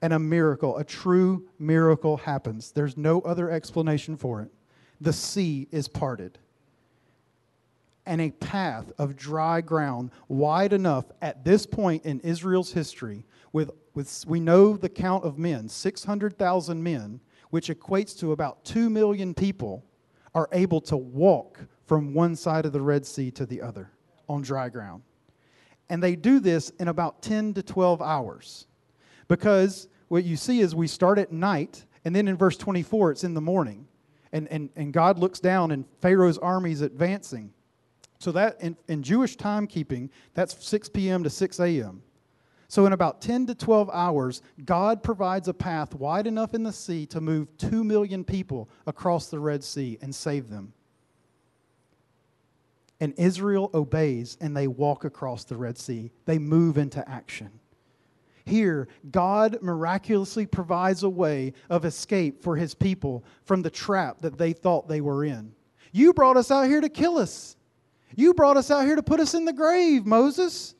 and 0.00 0.14
a 0.14 0.18
miracle, 0.18 0.78
a 0.78 0.84
true 0.84 1.46
miracle 1.58 2.16
happens. 2.16 2.72
There's 2.72 2.96
no 2.96 3.20
other 3.20 3.50
explanation 3.50 4.16
for 4.16 4.40
it. 4.40 4.50
The 4.98 5.12
sea 5.12 5.68
is 5.72 5.88
parted. 5.88 6.38
and 8.06 8.22
a 8.22 8.30
path 8.30 8.90
of 8.96 9.14
dry 9.14 9.60
ground 9.60 10.10
wide 10.28 10.72
enough 10.72 11.04
at 11.20 11.44
this 11.44 11.66
point 11.66 12.06
in 12.06 12.18
Israel's 12.20 12.72
history, 12.72 13.26
with, 13.52 13.72
with 13.92 14.24
we 14.26 14.40
know 14.40 14.74
the 14.78 14.88
count 14.88 15.22
of 15.24 15.38
men 15.38 15.68
600,000 15.68 16.82
men, 16.82 17.20
which 17.50 17.68
equates 17.68 18.18
to 18.20 18.32
about 18.32 18.64
2 18.64 18.88
million 18.88 19.34
people, 19.34 19.84
are 20.34 20.48
able 20.50 20.80
to 20.80 20.96
walk 20.96 21.60
from 21.86 22.14
one 22.14 22.36
side 22.36 22.66
of 22.66 22.72
the 22.72 22.80
Red 22.80 23.06
Sea 23.06 23.30
to 23.32 23.46
the 23.46 23.60
other 23.60 23.90
on 24.28 24.42
dry 24.42 24.68
ground. 24.68 25.02
And 25.88 26.02
they 26.02 26.16
do 26.16 26.40
this 26.40 26.70
in 26.78 26.88
about 26.88 27.22
10 27.22 27.54
to 27.54 27.62
12 27.62 28.00
hours. 28.00 28.66
Because 29.28 29.88
what 30.08 30.24
you 30.24 30.36
see 30.36 30.60
is 30.60 30.74
we 30.74 30.86
start 30.86 31.18
at 31.18 31.32
night, 31.32 31.84
and 32.04 32.14
then 32.14 32.28
in 32.28 32.36
verse 32.36 32.56
24, 32.56 33.12
it's 33.12 33.24
in 33.24 33.34
the 33.34 33.40
morning. 33.40 33.86
And, 34.32 34.48
and, 34.48 34.70
and 34.76 34.92
God 34.92 35.18
looks 35.18 35.40
down, 35.40 35.70
and 35.70 35.84
Pharaoh's 36.00 36.38
army 36.38 36.72
is 36.72 36.80
advancing. 36.80 37.52
So 38.18 38.32
that 38.32 38.60
in, 38.60 38.76
in 38.88 39.02
Jewish 39.02 39.36
timekeeping, 39.36 40.10
that's 40.34 40.66
6 40.66 40.88
p.m. 40.88 41.22
to 41.24 41.30
6 41.30 41.60
a.m. 41.60 42.02
So 42.68 42.86
in 42.86 42.92
about 42.92 43.20
10 43.20 43.46
to 43.46 43.54
12 43.54 43.90
hours, 43.92 44.42
God 44.64 45.02
provides 45.02 45.48
a 45.48 45.54
path 45.54 45.94
wide 45.94 46.26
enough 46.26 46.54
in 46.54 46.62
the 46.62 46.72
sea 46.72 47.06
to 47.06 47.20
move 47.20 47.56
2 47.58 47.84
million 47.84 48.24
people 48.24 48.68
across 48.86 49.28
the 49.28 49.38
Red 49.38 49.62
Sea 49.62 49.98
and 50.00 50.14
save 50.14 50.48
them. 50.48 50.72
And 53.04 53.12
Israel 53.18 53.70
obeys 53.74 54.38
and 54.40 54.56
they 54.56 54.66
walk 54.66 55.04
across 55.04 55.44
the 55.44 55.58
Red 55.58 55.76
Sea. 55.76 56.10
They 56.24 56.38
move 56.38 56.78
into 56.78 57.06
action. 57.06 57.50
Here, 58.46 58.88
God 59.10 59.58
miraculously 59.60 60.46
provides 60.46 61.02
a 61.02 61.10
way 61.10 61.52
of 61.68 61.84
escape 61.84 62.42
for 62.42 62.56
his 62.56 62.74
people 62.74 63.22
from 63.42 63.60
the 63.60 63.68
trap 63.68 64.22
that 64.22 64.38
they 64.38 64.54
thought 64.54 64.88
they 64.88 65.02
were 65.02 65.22
in. 65.22 65.52
You 65.92 66.14
brought 66.14 66.38
us 66.38 66.50
out 66.50 66.66
here 66.66 66.80
to 66.80 66.88
kill 66.88 67.18
us. 67.18 67.56
You 68.16 68.32
brought 68.32 68.56
us 68.56 68.70
out 68.70 68.86
here 68.86 68.96
to 68.96 69.02
put 69.02 69.20
us 69.20 69.34
in 69.34 69.44
the 69.44 69.52
grave, 69.52 70.06
Moses. 70.06 70.74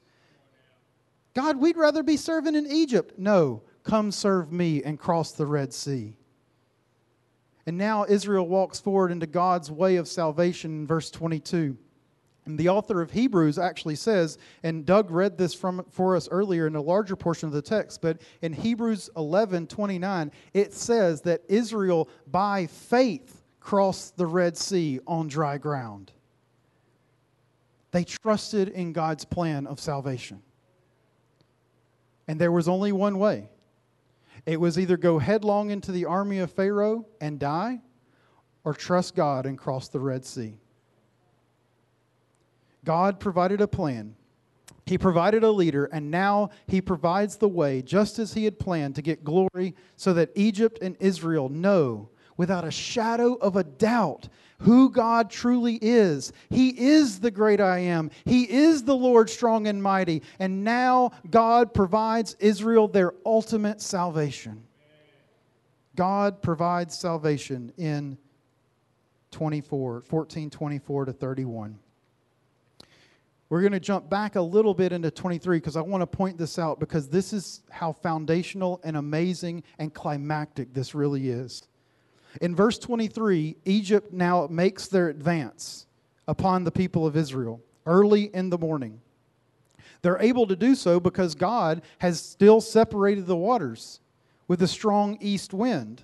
God, 1.34 1.58
we'd 1.58 1.76
rather 1.76 2.02
be 2.02 2.16
serving 2.16 2.54
in 2.54 2.66
Egypt. 2.66 3.18
No, 3.18 3.64
come 3.82 4.10
serve 4.10 4.50
me 4.50 4.82
and 4.82 4.98
cross 4.98 5.32
the 5.32 5.44
Red 5.44 5.74
Sea. 5.74 6.16
And 7.66 7.76
now 7.76 8.06
Israel 8.08 8.48
walks 8.48 8.80
forward 8.80 9.12
into 9.12 9.26
God's 9.26 9.70
way 9.70 9.96
of 9.96 10.08
salvation 10.08 10.70
in 10.70 10.86
verse 10.86 11.10
22. 11.10 11.76
And 12.46 12.58
the 12.58 12.68
author 12.68 13.00
of 13.00 13.10
Hebrews 13.10 13.58
actually 13.58 13.94
says, 13.94 14.36
and 14.62 14.84
Doug 14.84 15.10
read 15.10 15.38
this 15.38 15.54
from, 15.54 15.84
for 15.90 16.14
us 16.14 16.28
earlier 16.30 16.66
in 16.66 16.76
a 16.76 16.82
larger 16.82 17.16
portion 17.16 17.46
of 17.46 17.54
the 17.54 17.62
text, 17.62 18.02
but 18.02 18.20
in 18.42 18.52
Hebrews 18.52 19.08
11 19.16 19.66
29, 19.66 20.30
it 20.52 20.74
says 20.74 21.22
that 21.22 21.42
Israel 21.48 22.08
by 22.26 22.66
faith 22.66 23.42
crossed 23.60 24.18
the 24.18 24.26
Red 24.26 24.58
Sea 24.58 25.00
on 25.06 25.26
dry 25.28 25.56
ground. 25.56 26.12
They 27.92 28.04
trusted 28.04 28.68
in 28.68 28.92
God's 28.92 29.24
plan 29.24 29.66
of 29.66 29.80
salvation. 29.80 30.42
And 32.28 32.40
there 32.40 32.52
was 32.52 32.68
only 32.68 32.92
one 32.92 33.18
way 33.18 33.48
it 34.46 34.60
was 34.60 34.78
either 34.78 34.98
go 34.98 35.18
headlong 35.18 35.70
into 35.70 35.92
the 35.92 36.04
army 36.04 36.38
of 36.40 36.52
Pharaoh 36.52 37.06
and 37.20 37.38
die, 37.38 37.80
or 38.64 38.74
trust 38.74 39.14
God 39.14 39.46
and 39.46 39.56
cross 39.56 39.88
the 39.88 40.00
Red 40.00 40.24
Sea. 40.26 40.58
God 42.84 43.18
provided 43.18 43.60
a 43.60 43.68
plan. 43.68 44.14
He 44.86 44.98
provided 44.98 45.42
a 45.42 45.50
leader, 45.50 45.86
and 45.86 46.10
now 46.10 46.50
he 46.66 46.80
provides 46.82 47.36
the 47.36 47.48
way, 47.48 47.80
just 47.80 48.18
as 48.18 48.34
he 48.34 48.44
had 48.44 48.58
planned, 48.58 48.96
to 48.96 49.02
get 49.02 49.24
glory 49.24 49.74
so 49.96 50.12
that 50.12 50.30
Egypt 50.34 50.78
and 50.82 50.96
Israel 51.00 51.48
know 51.48 52.10
without 52.36 52.64
a 52.64 52.70
shadow 52.70 53.34
of 53.34 53.56
a 53.56 53.64
doubt 53.64 54.28
who 54.58 54.90
God 54.90 55.30
truly 55.30 55.78
is. 55.80 56.32
He 56.50 56.68
is 56.68 57.20
the 57.20 57.30
great 57.30 57.60
I 57.60 57.78
am, 57.78 58.10
He 58.24 58.50
is 58.50 58.84
the 58.84 58.96
Lord 58.96 59.30
strong 59.30 59.66
and 59.66 59.82
mighty. 59.82 60.22
And 60.38 60.64
now 60.64 61.12
God 61.30 61.72
provides 61.72 62.36
Israel 62.38 62.88
their 62.88 63.14
ultimate 63.24 63.80
salvation. 63.80 64.64
God 65.96 66.42
provides 66.42 66.98
salvation 66.98 67.72
in 67.78 68.18
24, 69.30 70.02
14, 70.02 70.50
24 70.50 71.04
to 71.06 71.12
31. 71.12 71.78
We're 73.54 73.60
going 73.60 73.70
to 73.70 73.78
jump 73.78 74.10
back 74.10 74.34
a 74.34 74.40
little 74.40 74.74
bit 74.74 74.90
into 74.90 75.12
23 75.12 75.58
because 75.58 75.76
I 75.76 75.80
want 75.80 76.00
to 76.00 76.08
point 76.08 76.36
this 76.36 76.58
out 76.58 76.80
because 76.80 77.06
this 77.06 77.32
is 77.32 77.62
how 77.70 77.92
foundational 77.92 78.80
and 78.82 78.96
amazing 78.96 79.62
and 79.78 79.94
climactic 79.94 80.74
this 80.74 80.92
really 80.92 81.28
is. 81.28 81.62
In 82.40 82.56
verse 82.56 82.80
23, 82.80 83.54
Egypt 83.64 84.12
now 84.12 84.48
makes 84.50 84.88
their 84.88 85.08
advance 85.08 85.86
upon 86.26 86.64
the 86.64 86.72
people 86.72 87.06
of 87.06 87.16
Israel 87.16 87.60
early 87.86 88.24
in 88.34 88.50
the 88.50 88.58
morning. 88.58 89.00
They're 90.02 90.20
able 90.20 90.48
to 90.48 90.56
do 90.56 90.74
so 90.74 90.98
because 90.98 91.36
God 91.36 91.82
has 91.98 92.20
still 92.20 92.60
separated 92.60 93.26
the 93.26 93.36
waters 93.36 94.00
with 94.48 94.62
a 94.62 94.66
strong 94.66 95.16
east 95.20 95.54
wind. 95.54 96.02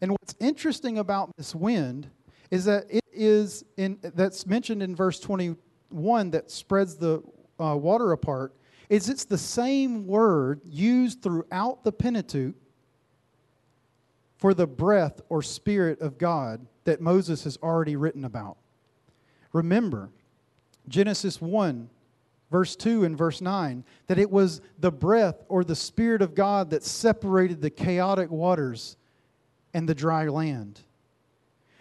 And 0.00 0.12
what's 0.12 0.34
interesting 0.40 0.96
about 0.96 1.36
this 1.36 1.54
wind 1.54 2.08
is 2.50 2.64
that 2.64 2.86
it 2.88 3.04
is 3.12 3.62
in 3.76 3.98
that's 4.02 4.46
mentioned 4.46 4.82
in 4.82 4.96
verse 4.96 5.20
20 5.20 5.54
one 5.92 6.30
that 6.30 6.50
spreads 6.50 6.96
the 6.96 7.22
uh, 7.60 7.76
water 7.76 8.12
apart 8.12 8.54
is 8.88 9.08
it's 9.08 9.24
the 9.24 9.38
same 9.38 10.06
word 10.06 10.60
used 10.64 11.22
throughout 11.22 11.82
the 11.84 11.92
Pentateuch 11.92 12.54
for 14.36 14.54
the 14.54 14.66
breath 14.66 15.20
or 15.28 15.42
spirit 15.42 16.00
of 16.00 16.18
God 16.18 16.66
that 16.84 17.00
Moses 17.00 17.44
has 17.44 17.56
already 17.62 17.96
written 17.96 18.24
about. 18.24 18.56
Remember, 19.52 20.10
Genesis 20.88 21.40
1, 21.40 21.88
verse 22.50 22.74
2 22.76 23.04
and 23.04 23.16
verse 23.16 23.40
9, 23.40 23.84
that 24.08 24.18
it 24.18 24.30
was 24.30 24.60
the 24.78 24.90
breath 24.90 25.44
or 25.48 25.64
the 25.64 25.76
spirit 25.76 26.22
of 26.22 26.34
God 26.34 26.70
that 26.70 26.82
separated 26.82 27.62
the 27.62 27.70
chaotic 27.70 28.30
waters 28.30 28.96
and 29.72 29.88
the 29.88 29.94
dry 29.94 30.26
land. 30.26 30.80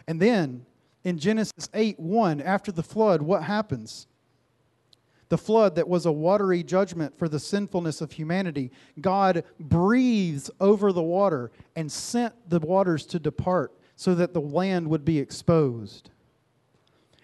And 0.07 0.19
then 0.21 0.65
in 1.03 1.17
Genesis 1.17 1.69
8 1.73 1.99
1, 1.99 2.41
after 2.41 2.71
the 2.71 2.83
flood, 2.83 3.21
what 3.21 3.43
happens? 3.43 4.07
The 5.29 5.37
flood 5.37 5.75
that 5.75 5.87
was 5.87 6.05
a 6.05 6.11
watery 6.11 6.61
judgment 6.61 7.17
for 7.17 7.29
the 7.29 7.39
sinfulness 7.39 8.01
of 8.01 8.11
humanity, 8.11 8.71
God 8.99 9.45
breathes 9.59 10.51
over 10.59 10.91
the 10.91 11.01
water 11.01 11.51
and 11.75 11.91
sent 11.91 12.33
the 12.49 12.59
waters 12.59 13.05
to 13.07 13.19
depart 13.19 13.71
so 13.95 14.13
that 14.15 14.33
the 14.33 14.41
land 14.41 14.89
would 14.89 15.05
be 15.05 15.19
exposed. 15.19 16.09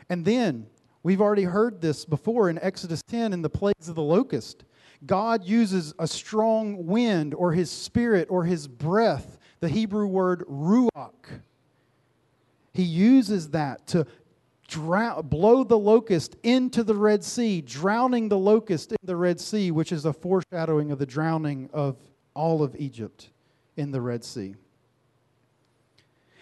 And 0.09 0.23
then, 0.23 0.67
we've 1.03 1.21
already 1.21 1.43
heard 1.43 1.81
this 1.81 2.05
before 2.05 2.49
in 2.49 2.57
Exodus 2.59 3.01
10 3.09 3.33
in 3.33 3.41
the 3.41 3.49
plagues 3.49 3.89
of 3.89 3.95
the 3.95 4.01
locust. 4.01 4.63
God 5.05 5.43
uses 5.43 5.93
a 5.99 6.07
strong 6.07 6.85
wind 6.87 7.33
or 7.33 7.51
his 7.51 7.69
spirit 7.69 8.27
or 8.31 8.45
his 8.45 8.67
breath, 8.67 9.37
the 9.59 9.69
Hebrew 9.69 10.07
word 10.07 10.45
ruach 10.47 11.41
he 12.77 12.83
uses 12.83 13.49
that 13.49 13.87
to 13.87 14.05
blow 15.23 15.63
the 15.63 15.77
locust 15.77 16.35
into 16.43 16.83
the 16.83 16.93
Red 16.93 17.23
Sea, 17.23 17.59
drowning 17.59 18.29
the 18.29 18.37
locust 18.37 18.91
in 18.91 18.97
the 19.03 19.15
Red 19.15 19.39
Sea, 19.39 19.71
which 19.71 19.91
is 19.91 20.05
a 20.05 20.13
foreshadowing 20.13 20.91
of 20.91 20.99
the 20.99 21.05
drowning 21.05 21.71
of 21.73 21.97
all 22.35 22.61
of 22.61 22.75
Egypt 22.77 23.29
in 23.77 23.89
the 23.89 23.99
Red 23.99 24.23
Sea. 24.23 24.55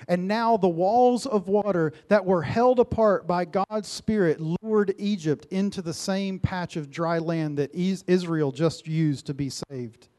And 0.09 0.27
now 0.27 0.57
the 0.57 0.67
walls 0.67 1.25
of 1.25 1.47
water 1.47 1.93
that 2.09 2.25
were 2.25 2.41
held 2.41 2.79
apart 2.79 3.25
by 3.25 3.45
God's 3.45 3.87
Spirit 3.87 4.41
lured 4.61 4.93
Egypt 4.97 5.45
into 5.51 5.81
the 5.81 5.93
same 5.93 6.37
patch 6.37 6.75
of 6.75 6.91
dry 6.91 7.17
land 7.17 7.57
that 7.59 7.73
Israel 7.73 8.51
just 8.51 8.87
used 8.87 9.25
to 9.27 9.33
be 9.33 9.49
saved. 9.49 10.09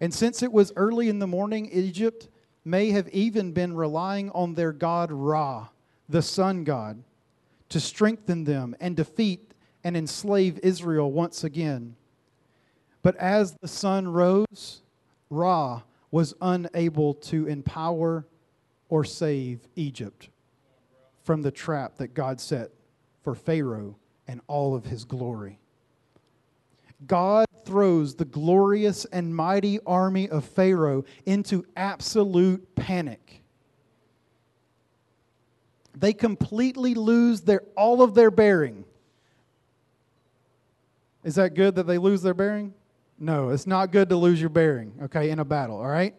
And 0.00 0.14
since 0.14 0.40
it 0.42 0.52
was 0.52 0.72
early 0.76 1.08
in 1.08 1.18
the 1.18 1.26
morning, 1.26 1.68
Egypt 1.72 2.28
may 2.64 2.90
have 2.90 3.08
even 3.08 3.52
been 3.52 3.74
relying 3.74 4.30
on 4.30 4.54
their 4.54 4.72
god 4.72 5.10
Ra, 5.10 5.68
the 6.08 6.22
sun 6.22 6.64
god, 6.64 7.02
to 7.68 7.80
strengthen 7.80 8.44
them 8.44 8.76
and 8.80 8.96
defeat 8.96 9.52
and 9.84 9.96
enslave 9.96 10.60
Israel 10.62 11.10
once 11.10 11.42
again. 11.42 11.96
But 13.02 13.16
as 13.16 13.56
the 13.60 13.68
sun 13.68 14.08
rose, 14.08 14.82
Ra 15.30 15.82
was 16.10 16.34
unable 16.40 17.14
to 17.14 17.46
empower 17.46 18.26
or 18.88 19.04
save 19.04 19.60
Egypt 19.74 20.28
from 21.24 21.42
the 21.42 21.50
trap 21.50 21.96
that 21.96 22.14
God 22.14 22.40
set 22.40 22.70
for 23.22 23.34
Pharaoh 23.34 23.96
and 24.28 24.40
all 24.46 24.74
of 24.74 24.84
his 24.84 25.04
glory. 25.04 25.58
God 27.06 27.46
throws 27.72 28.16
the 28.16 28.26
glorious 28.26 29.06
and 29.06 29.34
mighty 29.34 29.80
army 29.86 30.28
of 30.28 30.44
Pharaoh 30.44 31.06
into 31.24 31.64
absolute 31.74 32.74
panic. 32.74 33.42
They 35.96 36.12
completely 36.12 36.92
lose 36.92 37.40
their, 37.40 37.62
all 37.74 38.02
of 38.02 38.14
their 38.14 38.30
bearing. 38.30 38.84
Is 41.24 41.36
that 41.36 41.54
good 41.54 41.76
that 41.76 41.86
they 41.86 41.96
lose 41.96 42.20
their 42.20 42.34
bearing? 42.34 42.74
No, 43.18 43.48
it's 43.48 43.66
not 43.66 43.90
good 43.90 44.10
to 44.10 44.16
lose 44.16 44.38
your 44.38 44.50
bearing, 44.50 44.92
okay, 45.04 45.30
in 45.30 45.38
a 45.38 45.44
battle, 45.46 45.78
all 45.78 45.88
right? 45.88 46.14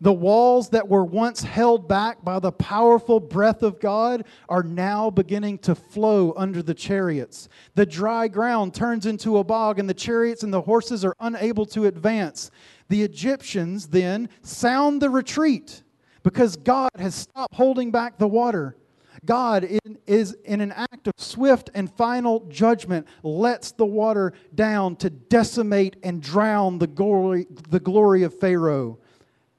The 0.00 0.12
walls 0.12 0.68
that 0.70 0.88
were 0.88 1.04
once 1.04 1.42
held 1.42 1.88
back 1.88 2.22
by 2.22 2.38
the 2.38 2.52
powerful 2.52 3.18
breath 3.18 3.62
of 3.62 3.80
God 3.80 4.24
are 4.48 4.62
now 4.62 5.08
beginning 5.08 5.58
to 5.60 5.74
flow 5.74 6.34
under 6.36 6.62
the 6.62 6.74
chariots. 6.74 7.48
The 7.74 7.86
dry 7.86 8.28
ground 8.28 8.74
turns 8.74 9.06
into 9.06 9.38
a 9.38 9.44
bog, 9.44 9.78
and 9.78 9.88
the 9.88 9.94
chariots 9.94 10.42
and 10.42 10.52
the 10.52 10.60
horses 10.60 11.04
are 11.04 11.14
unable 11.20 11.64
to 11.66 11.86
advance. 11.86 12.50
The 12.88 13.02
Egyptians 13.02 13.88
then 13.88 14.28
sound 14.42 15.00
the 15.00 15.10
retreat 15.10 15.82
because 16.22 16.56
God 16.56 16.90
has 16.98 17.14
stopped 17.14 17.54
holding 17.54 17.90
back 17.90 18.18
the 18.18 18.28
water. 18.28 18.76
God, 19.24 19.64
in, 19.64 19.98
is 20.06 20.36
in 20.44 20.60
an 20.60 20.72
act 20.72 21.06
of 21.06 21.14
swift 21.16 21.70
and 21.74 21.90
final 21.90 22.40
judgment, 22.50 23.06
lets 23.22 23.72
the 23.72 23.86
water 23.86 24.34
down 24.54 24.96
to 24.96 25.08
decimate 25.08 25.96
and 26.02 26.22
drown 26.22 26.78
the 26.78 26.86
glory, 26.86 27.46
the 27.70 27.80
glory 27.80 28.24
of 28.24 28.38
Pharaoh 28.38 28.98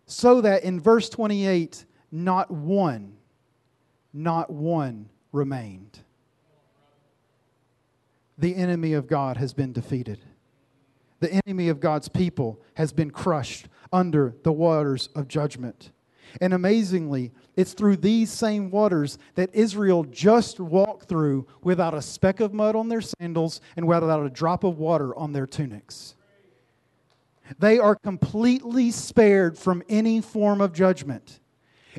so 0.07 0.41
that 0.41 0.63
in 0.63 0.79
verse 0.79 1.09
28, 1.09 1.85
not 2.11 2.49
one, 2.49 3.17
not 4.13 4.49
one 4.49 5.09
remained. 5.31 5.99
The 8.37 8.55
enemy 8.55 8.93
of 8.93 9.07
God 9.07 9.37
has 9.37 9.53
been 9.53 9.73
defeated. 9.73 10.19
The 11.19 11.41
enemy 11.45 11.69
of 11.69 11.79
God's 11.79 12.07
people 12.07 12.61
has 12.75 12.93
been 12.93 13.11
crushed 13.11 13.67
under 13.91 14.35
the 14.43 14.51
waters 14.51 15.09
of 15.15 15.27
judgment. 15.27 15.91
And 16.39 16.53
amazingly, 16.53 17.31
it's 17.55 17.73
through 17.73 17.97
these 17.97 18.31
same 18.31 18.69
waters 18.69 19.17
that 19.35 19.53
Israel 19.53 20.03
just 20.03 20.59
walked 20.59 21.07
through 21.07 21.47
without 21.63 21.93
a 21.93 22.01
speck 22.01 22.39
of 22.39 22.53
mud 22.53 22.75
on 22.75 22.89
their 22.89 23.01
sandals 23.01 23.61
and 23.75 23.87
without 23.87 24.25
a 24.25 24.29
drop 24.29 24.63
of 24.63 24.77
water 24.77 25.15
on 25.15 25.33
their 25.33 25.47
tunics. 25.47 26.15
They 27.59 27.79
are 27.79 27.95
completely 27.95 28.91
spared 28.91 29.57
from 29.57 29.83
any 29.89 30.21
form 30.21 30.61
of 30.61 30.73
judgment. 30.73 31.39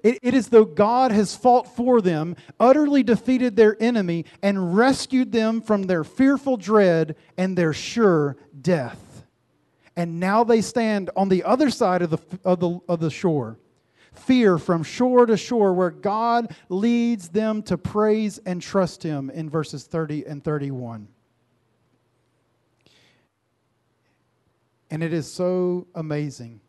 It, 0.03 0.19
it 0.23 0.35
is 0.35 0.49
though 0.49 0.65
God 0.65 1.11
has 1.11 1.35
fought 1.35 1.75
for 1.75 2.01
them, 2.01 2.37
utterly 2.61 3.03
defeated 3.03 3.57
their 3.57 3.81
enemy, 3.83 4.25
and 4.43 4.77
rescued 4.77 5.33
them 5.33 5.61
from 5.61 5.85
their 5.85 6.05
fearful 6.05 6.57
dread 6.57 7.17
and 7.37 7.57
their 7.57 7.73
sure 7.73 8.37
death. 8.61 9.25
And 9.97 10.21
now 10.21 10.45
they 10.45 10.61
stand 10.61 11.11
on 11.17 11.29
the 11.29 11.43
other 11.43 11.71
side 11.71 12.03
of 12.03 12.11
the, 12.11 12.19
of 12.45 12.61
the, 12.61 12.79
of 12.89 13.01
the 13.01 13.11
shore. 13.11 13.59
Fear 14.13 14.59
from 14.59 14.83
shore 14.83 15.27
to 15.27 15.37
shore, 15.37 15.73
where 15.73 15.91
God 15.91 16.55
leads 16.69 17.29
them 17.29 17.63
to 17.65 17.77
praise 17.77 18.39
and 18.39 18.63
trust 18.63 19.03
Him 19.03 19.31
in 19.31 19.51
verses 19.51 19.85
30 19.85 20.27
and 20.27 20.43
31. 20.43 21.09
And 24.91 25.03
it 25.03 25.13
is 25.13 25.31
so 25.31 25.87
amazing 25.95 26.61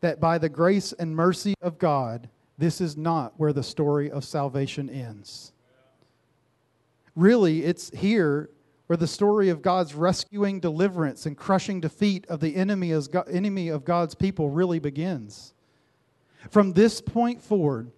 that 0.00 0.20
by 0.20 0.38
the 0.38 0.48
grace 0.48 0.92
and 0.92 1.16
mercy 1.16 1.54
of 1.62 1.78
God, 1.78 2.28
this 2.58 2.80
is 2.80 2.96
not 2.96 3.32
where 3.36 3.52
the 3.52 3.62
story 3.62 4.10
of 4.10 4.24
salvation 4.24 4.90
ends. 4.90 5.52
Really, 7.16 7.64
it's 7.64 7.90
here 7.90 8.50
where 8.86 8.96
the 8.96 9.06
story 9.06 9.48
of 9.48 9.62
God's 9.62 9.94
rescuing 9.94 10.60
deliverance 10.60 11.24
and 11.26 11.36
crushing 11.36 11.80
defeat 11.80 12.26
of 12.28 12.40
the 12.40 12.54
enemy, 12.54 12.92
enemy 13.30 13.68
of 13.68 13.84
God's 13.84 14.14
people 14.14 14.50
really 14.50 14.78
begins. 14.78 15.54
From 16.50 16.72
this 16.72 17.00
point 17.00 17.42
forward, 17.42 17.90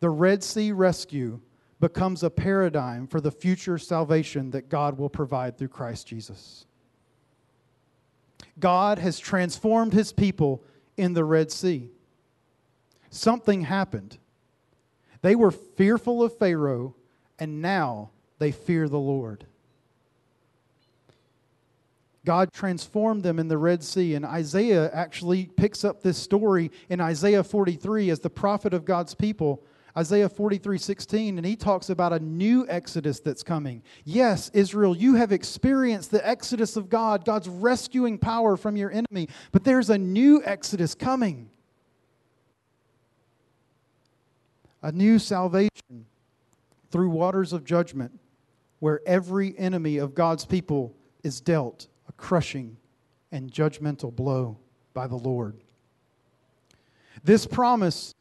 the 0.00 0.08
Red 0.08 0.42
Sea 0.42 0.72
rescue 0.72 1.40
becomes 1.80 2.22
a 2.22 2.30
paradigm 2.30 3.06
for 3.06 3.20
the 3.20 3.30
future 3.30 3.76
salvation 3.76 4.50
that 4.52 4.70
God 4.70 4.96
will 4.96 5.10
provide 5.10 5.58
through 5.58 5.68
Christ 5.68 6.06
Jesus. 6.06 6.66
God 8.58 8.98
has 8.98 9.18
transformed 9.18 9.92
his 9.92 10.12
people 10.12 10.62
in 10.96 11.14
the 11.14 11.24
Red 11.24 11.50
Sea. 11.50 11.90
Something 13.10 13.62
happened. 13.62 14.18
They 15.22 15.34
were 15.34 15.50
fearful 15.50 16.22
of 16.22 16.36
Pharaoh, 16.36 16.94
and 17.38 17.62
now 17.62 18.10
they 18.38 18.52
fear 18.52 18.88
the 18.88 18.98
Lord. 18.98 19.46
God 22.24 22.52
transformed 22.52 23.22
them 23.22 23.38
in 23.38 23.48
the 23.48 23.58
Red 23.58 23.82
Sea, 23.82 24.14
and 24.14 24.24
Isaiah 24.24 24.90
actually 24.92 25.46
picks 25.46 25.84
up 25.84 26.02
this 26.02 26.16
story 26.16 26.70
in 26.88 27.00
Isaiah 27.00 27.44
43 27.44 28.10
as 28.10 28.20
the 28.20 28.30
prophet 28.30 28.72
of 28.72 28.84
God's 28.84 29.14
people 29.14 29.62
Isaiah 29.96 30.28
43 30.28 30.76
16, 30.76 31.38
and 31.38 31.46
he 31.46 31.54
talks 31.54 31.88
about 31.88 32.12
a 32.12 32.18
new 32.18 32.66
exodus 32.68 33.20
that's 33.20 33.44
coming. 33.44 33.82
Yes, 34.04 34.50
Israel, 34.52 34.96
you 34.96 35.14
have 35.14 35.30
experienced 35.30 36.10
the 36.10 36.26
exodus 36.26 36.76
of 36.76 36.88
God, 36.88 37.24
God's 37.24 37.48
rescuing 37.48 38.18
power 38.18 38.56
from 38.56 38.76
your 38.76 38.90
enemy, 38.90 39.28
but 39.52 39.62
there's 39.62 39.90
a 39.90 39.98
new 39.98 40.42
exodus 40.44 40.94
coming. 40.94 41.48
A 44.82 44.90
new 44.90 45.18
salvation 45.18 46.06
through 46.90 47.10
waters 47.10 47.52
of 47.52 47.64
judgment 47.64 48.18
where 48.80 49.00
every 49.06 49.56
enemy 49.56 49.98
of 49.98 50.14
God's 50.14 50.44
people 50.44 50.94
is 51.22 51.40
dealt 51.40 51.86
a 52.08 52.12
crushing 52.12 52.76
and 53.32 53.50
judgmental 53.50 54.14
blow 54.14 54.58
by 54.92 55.06
the 55.06 55.16
Lord. 55.16 55.56
This 57.22 57.46
promise 57.46 58.14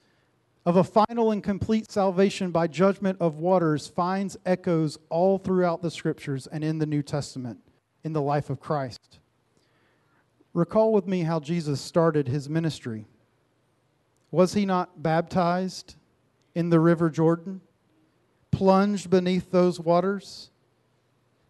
of 0.65 0.77
a 0.77 0.83
final 0.83 1.31
and 1.31 1.43
complete 1.43 1.91
salvation 1.91 2.51
by 2.51 2.67
judgment 2.67 3.17
of 3.19 3.37
waters 3.37 3.87
finds 3.87 4.37
echoes 4.45 4.97
all 5.09 5.37
throughout 5.37 5.81
the 5.81 5.91
scriptures 5.91 6.47
and 6.47 6.63
in 6.63 6.79
the 6.79 6.85
New 6.85 7.01
Testament 7.01 7.59
in 8.03 8.13
the 8.13 8.21
life 8.21 8.49
of 8.49 8.59
Christ. 8.59 9.19
Recall 10.53 10.93
with 10.93 11.07
me 11.07 11.23
how 11.23 11.39
Jesus 11.39 11.81
started 11.81 12.27
his 12.27 12.47
ministry. 12.47 13.07
Was 14.31 14.53
he 14.53 14.65
not 14.65 15.01
baptized 15.01 15.95
in 16.55 16.69
the 16.69 16.79
river 16.79 17.09
Jordan, 17.09 17.61
plunged 18.51 19.09
beneath 19.09 19.51
those 19.51 19.79
waters? 19.79 20.49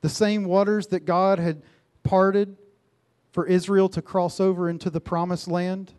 The 0.01 0.09
same 0.09 0.45
waters 0.45 0.87
that 0.87 1.05
God 1.05 1.37
had 1.37 1.61
parted 2.03 2.57
for 3.31 3.45
Israel 3.45 3.89
to 3.89 4.01
cross 4.01 4.39
over 4.39 4.69
into 4.69 4.89
the 4.89 5.01
promised 5.01 5.47
land? 5.47 5.93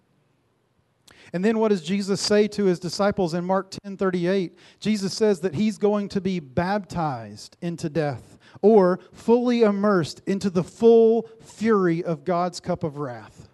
And 1.35 1.45
then 1.45 1.59
what 1.59 1.71
does 1.71 1.83
Jesus 1.83 2.21
say 2.21 2.47
to 2.47 2.65
his 2.65 2.79
disciples 2.79 3.35
in 3.35 3.45
Mark 3.45 3.73
10 3.83 3.97
38? 3.97 4.57
Jesus 4.79 5.13
says 5.13 5.41
that 5.41 5.53
he's 5.53 5.79
going 5.79 6.09
to 6.11 6.21
be 6.21 6.39
baptized 6.39 7.57
into 7.61 7.91
death 7.91 8.39
or 8.63 9.01
fully 9.13 9.63
immersed 9.63 10.23
into 10.27 10.49
the 10.49 10.63
full 10.63 11.29
fury 11.41 12.05
of 12.05 12.25
God's 12.25 12.61
cup 12.61 12.85
of 12.85 12.99
wrath. 12.99 13.49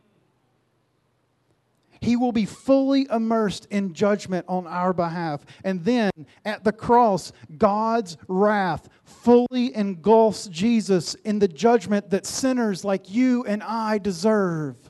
He 2.03 2.17
will 2.17 2.33
be 2.33 2.45
fully 2.45 3.07
immersed 3.11 3.67
in 3.71 3.95
judgment 3.95 4.45
on 4.47 4.67
our 4.67 4.93
behalf. 4.93 5.47
And 5.65 5.83
then 5.83 6.11
at 6.45 6.65
the 6.65 6.73
cross, 6.73 7.33
God's 7.57 8.19
wrath 8.29 8.91
fully 9.05 9.75
engulfs 9.75 10.49
Jesus 10.49 11.15
in 11.15 11.39
the 11.39 11.49
judgment 11.49 12.11
that 12.11 12.27
sinners 12.27 12.85
like 12.85 13.11
you 13.11 13.43
and 13.45 13.63
I 13.63 13.97
deserve 13.97 14.90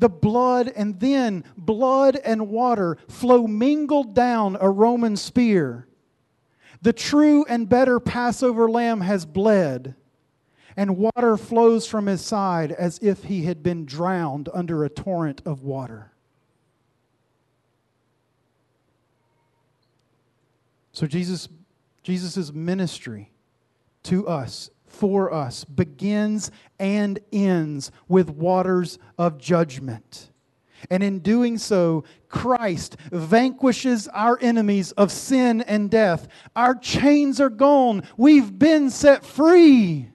the 0.00 0.08
blood, 0.08 0.72
and 0.74 0.98
then 0.98 1.44
blood 1.56 2.16
and 2.24 2.48
water 2.48 2.98
flow 3.06 3.46
mingled 3.46 4.14
down 4.14 4.56
a 4.60 4.68
Roman 4.68 5.16
spear. 5.16 5.86
The 6.82 6.92
true 6.92 7.44
and 7.48 7.68
better 7.68 8.00
Passover 8.00 8.68
lamb 8.68 9.02
has 9.02 9.26
bled, 9.26 9.94
and 10.76 10.96
water 10.96 11.36
flows 11.36 11.86
from 11.86 12.06
his 12.06 12.22
side 12.22 12.72
as 12.72 12.98
if 13.02 13.24
he 13.24 13.44
had 13.44 13.62
been 13.62 13.84
drowned 13.84 14.48
under 14.52 14.84
a 14.84 14.88
torrent 14.88 15.42
of 15.44 15.62
water. 15.62 16.12
So 20.92 21.06
Jesus 21.06 21.48
Jesus' 22.02 22.52
ministry 22.52 23.30
to 24.04 24.26
us 24.26 24.70
for 24.90 25.32
us 25.32 25.64
begins 25.64 26.50
and 26.78 27.18
ends 27.32 27.90
with 28.08 28.28
waters 28.28 28.98
of 29.16 29.38
judgment. 29.38 30.30
And 30.90 31.02
in 31.02 31.20
doing 31.20 31.58
so, 31.58 32.04
Christ 32.28 32.96
vanquishes 33.10 34.08
our 34.08 34.38
enemies 34.40 34.92
of 34.92 35.12
sin 35.12 35.60
and 35.62 35.90
death. 35.90 36.28
Our 36.56 36.74
chains 36.74 37.40
are 37.40 37.50
gone. 37.50 38.02
We've 38.16 38.58
been 38.58 38.90
set 38.90 39.24
free. 39.24 40.10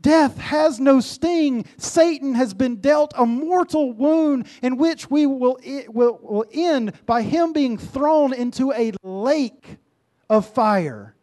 Death 0.00 0.38
has 0.38 0.80
no 0.80 1.00
sting. 1.00 1.66
Satan 1.76 2.34
has 2.34 2.54
been 2.54 2.76
dealt 2.76 3.12
a 3.16 3.26
mortal 3.26 3.92
wound 3.92 4.46
in 4.62 4.78
which 4.78 5.10
we 5.10 5.26
will, 5.26 5.58
will, 5.88 6.18
will 6.22 6.46
end 6.52 6.94
by 7.04 7.22
him 7.22 7.52
being 7.52 7.76
thrown 7.76 8.32
into 8.32 8.72
a 8.72 8.92
lake 9.02 9.76
of 10.30 10.46
fire. 10.46 11.14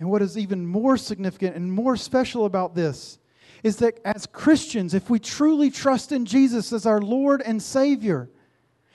And 0.00 0.10
what 0.10 0.22
is 0.22 0.38
even 0.38 0.66
more 0.66 0.96
significant 0.96 1.54
and 1.54 1.72
more 1.72 1.96
special 1.96 2.46
about 2.46 2.74
this 2.74 3.18
is 3.62 3.76
that 3.76 4.00
as 4.04 4.26
Christians, 4.26 4.94
if 4.94 5.10
we 5.10 5.18
truly 5.18 5.70
trust 5.70 6.10
in 6.10 6.24
Jesus 6.24 6.72
as 6.72 6.86
our 6.86 7.02
Lord 7.02 7.42
and 7.42 7.62
Savior, 7.62 8.30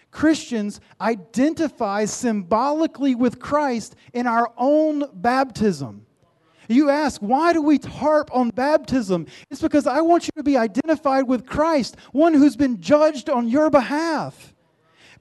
Christians 0.10 0.80
identify 1.00 2.06
symbolically 2.06 3.14
with 3.14 3.40
Christ 3.40 3.96
in 4.14 4.26
our 4.26 4.52
own 4.58 5.04
baptism. 5.14 6.08
You 6.68 6.90
ask, 6.90 7.22
why 7.22 7.54
do 7.54 7.62
we 7.62 7.78
harp 7.78 8.32
on 8.34 8.50
baptism? 8.50 9.28
It's 9.52 9.62
because 9.62 9.86
I 9.86 10.02
want 10.02 10.26
you 10.26 10.32
to 10.38 10.44
be 10.44 10.58
identified 10.58 11.28
with 11.28 11.46
Christ, 11.46 11.98
one 12.12 12.34
who's 12.34 12.56
been 12.56 12.82
judged 12.82 13.30
on 13.30 13.48
your 13.48 13.70
behalf. 13.70 14.55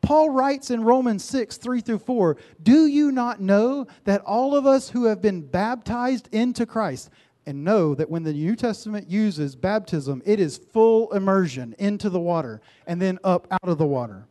Paul 0.04 0.30
writes 0.30 0.70
in 0.70 0.84
Romans 0.84 1.24
6, 1.24 1.56
3 1.56 1.80
through 1.80 1.98
4, 1.98 2.36
Do 2.62 2.86
you 2.86 3.10
not 3.10 3.40
know 3.40 3.86
that 4.04 4.20
all 4.22 4.54
of 4.54 4.66
us 4.66 4.90
who 4.90 5.04
have 5.04 5.22
been 5.22 5.40
baptized 5.40 6.28
into 6.32 6.66
Christ, 6.66 7.10
and 7.46 7.64
know 7.64 7.94
that 7.94 8.10
when 8.10 8.22
the 8.22 8.32
New 8.32 8.56
Testament 8.56 9.08
uses 9.10 9.56
baptism, 9.56 10.22
it 10.24 10.40
is 10.40 10.58
full 10.58 11.12
immersion 11.12 11.74
into 11.78 12.08
the 12.08 12.20
water 12.20 12.60
and 12.86 13.00
then 13.00 13.18
up 13.22 13.46
out 13.50 13.68
of 13.68 13.78
the 13.78 13.86
water. 13.86 14.26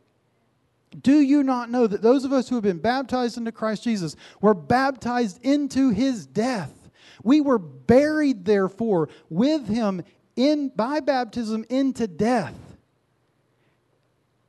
Do 1.00 1.20
you 1.20 1.42
not 1.42 1.70
know 1.70 1.86
that 1.86 2.02
those 2.02 2.24
of 2.24 2.32
us 2.32 2.48
who 2.48 2.54
have 2.56 2.64
been 2.64 2.78
baptized 2.78 3.36
into 3.36 3.52
Christ 3.52 3.84
Jesus 3.84 4.16
were 4.40 4.54
baptized 4.54 5.40
into 5.44 5.90
his 5.90 6.26
death? 6.26 6.90
We 7.22 7.40
were 7.40 7.58
buried, 7.58 8.44
therefore, 8.44 9.08
with 9.28 9.68
him 9.68 10.02
in, 10.36 10.70
by 10.70 11.00
baptism 11.00 11.64
into 11.68 12.06
death 12.06 12.73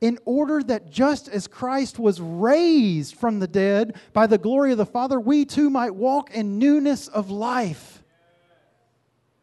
in 0.00 0.18
order 0.24 0.62
that 0.62 0.90
just 0.90 1.28
as 1.28 1.46
Christ 1.46 1.98
was 1.98 2.20
raised 2.20 3.16
from 3.16 3.38
the 3.38 3.46
dead 3.46 3.96
by 4.12 4.26
the 4.26 4.38
glory 4.38 4.72
of 4.72 4.78
the 4.78 4.86
Father, 4.86 5.18
we 5.18 5.44
too 5.44 5.70
might 5.70 5.94
walk 5.94 6.34
in 6.34 6.58
newness 6.58 7.08
of 7.08 7.30
life. 7.30 8.02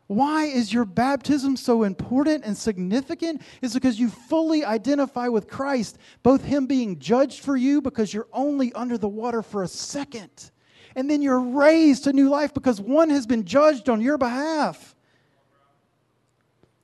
Why 0.08 0.45
is 0.45 0.72
your 0.72 0.86
baptism 0.86 1.56
so 1.56 1.84
important 1.84 2.43
and 2.45 2.56
significant? 2.56 3.41
Is 3.62 3.74
because 3.74 3.99
you 3.99 4.10
fully 4.10 4.64
identify 4.64 5.28
with 5.28 5.47
Christ, 5.47 5.97
both 6.22 6.43
Him 6.43 6.68
being 6.68 6.99
judged 6.99 7.39
for 7.41 7.58
you 7.58 7.82
because 7.82 8.14
you're 8.14 8.28
only 8.32 8.72
under 8.74 8.97
the 8.97 9.08
water 9.08 9.41
for 9.41 9.64
a 9.64 9.68
second, 9.68 10.51
and 10.95 11.10
then 11.10 11.24
you're 11.24 11.39
raised 11.39 12.04
to 12.04 12.14
new 12.14 12.30
life 12.30 12.54
because 12.54 12.80
one 12.80 13.10
has 13.10 13.26
been 13.26 13.43
judged 13.43 13.89
on 13.89 14.01
your 14.01 14.20
behalf. 14.20 14.93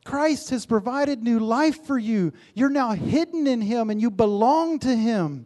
Christ 0.09 0.49
has 0.49 0.65
provided 0.65 1.21
new 1.21 1.37
life 1.37 1.85
for 1.85 1.95
you. 1.95 2.33
You're 2.55 2.71
now 2.71 2.93
hidden 2.93 3.45
in 3.45 3.61
Him 3.61 3.91
and 3.91 4.01
you 4.01 4.09
belong 4.09 4.79
to 4.79 4.95
Him. 4.95 5.45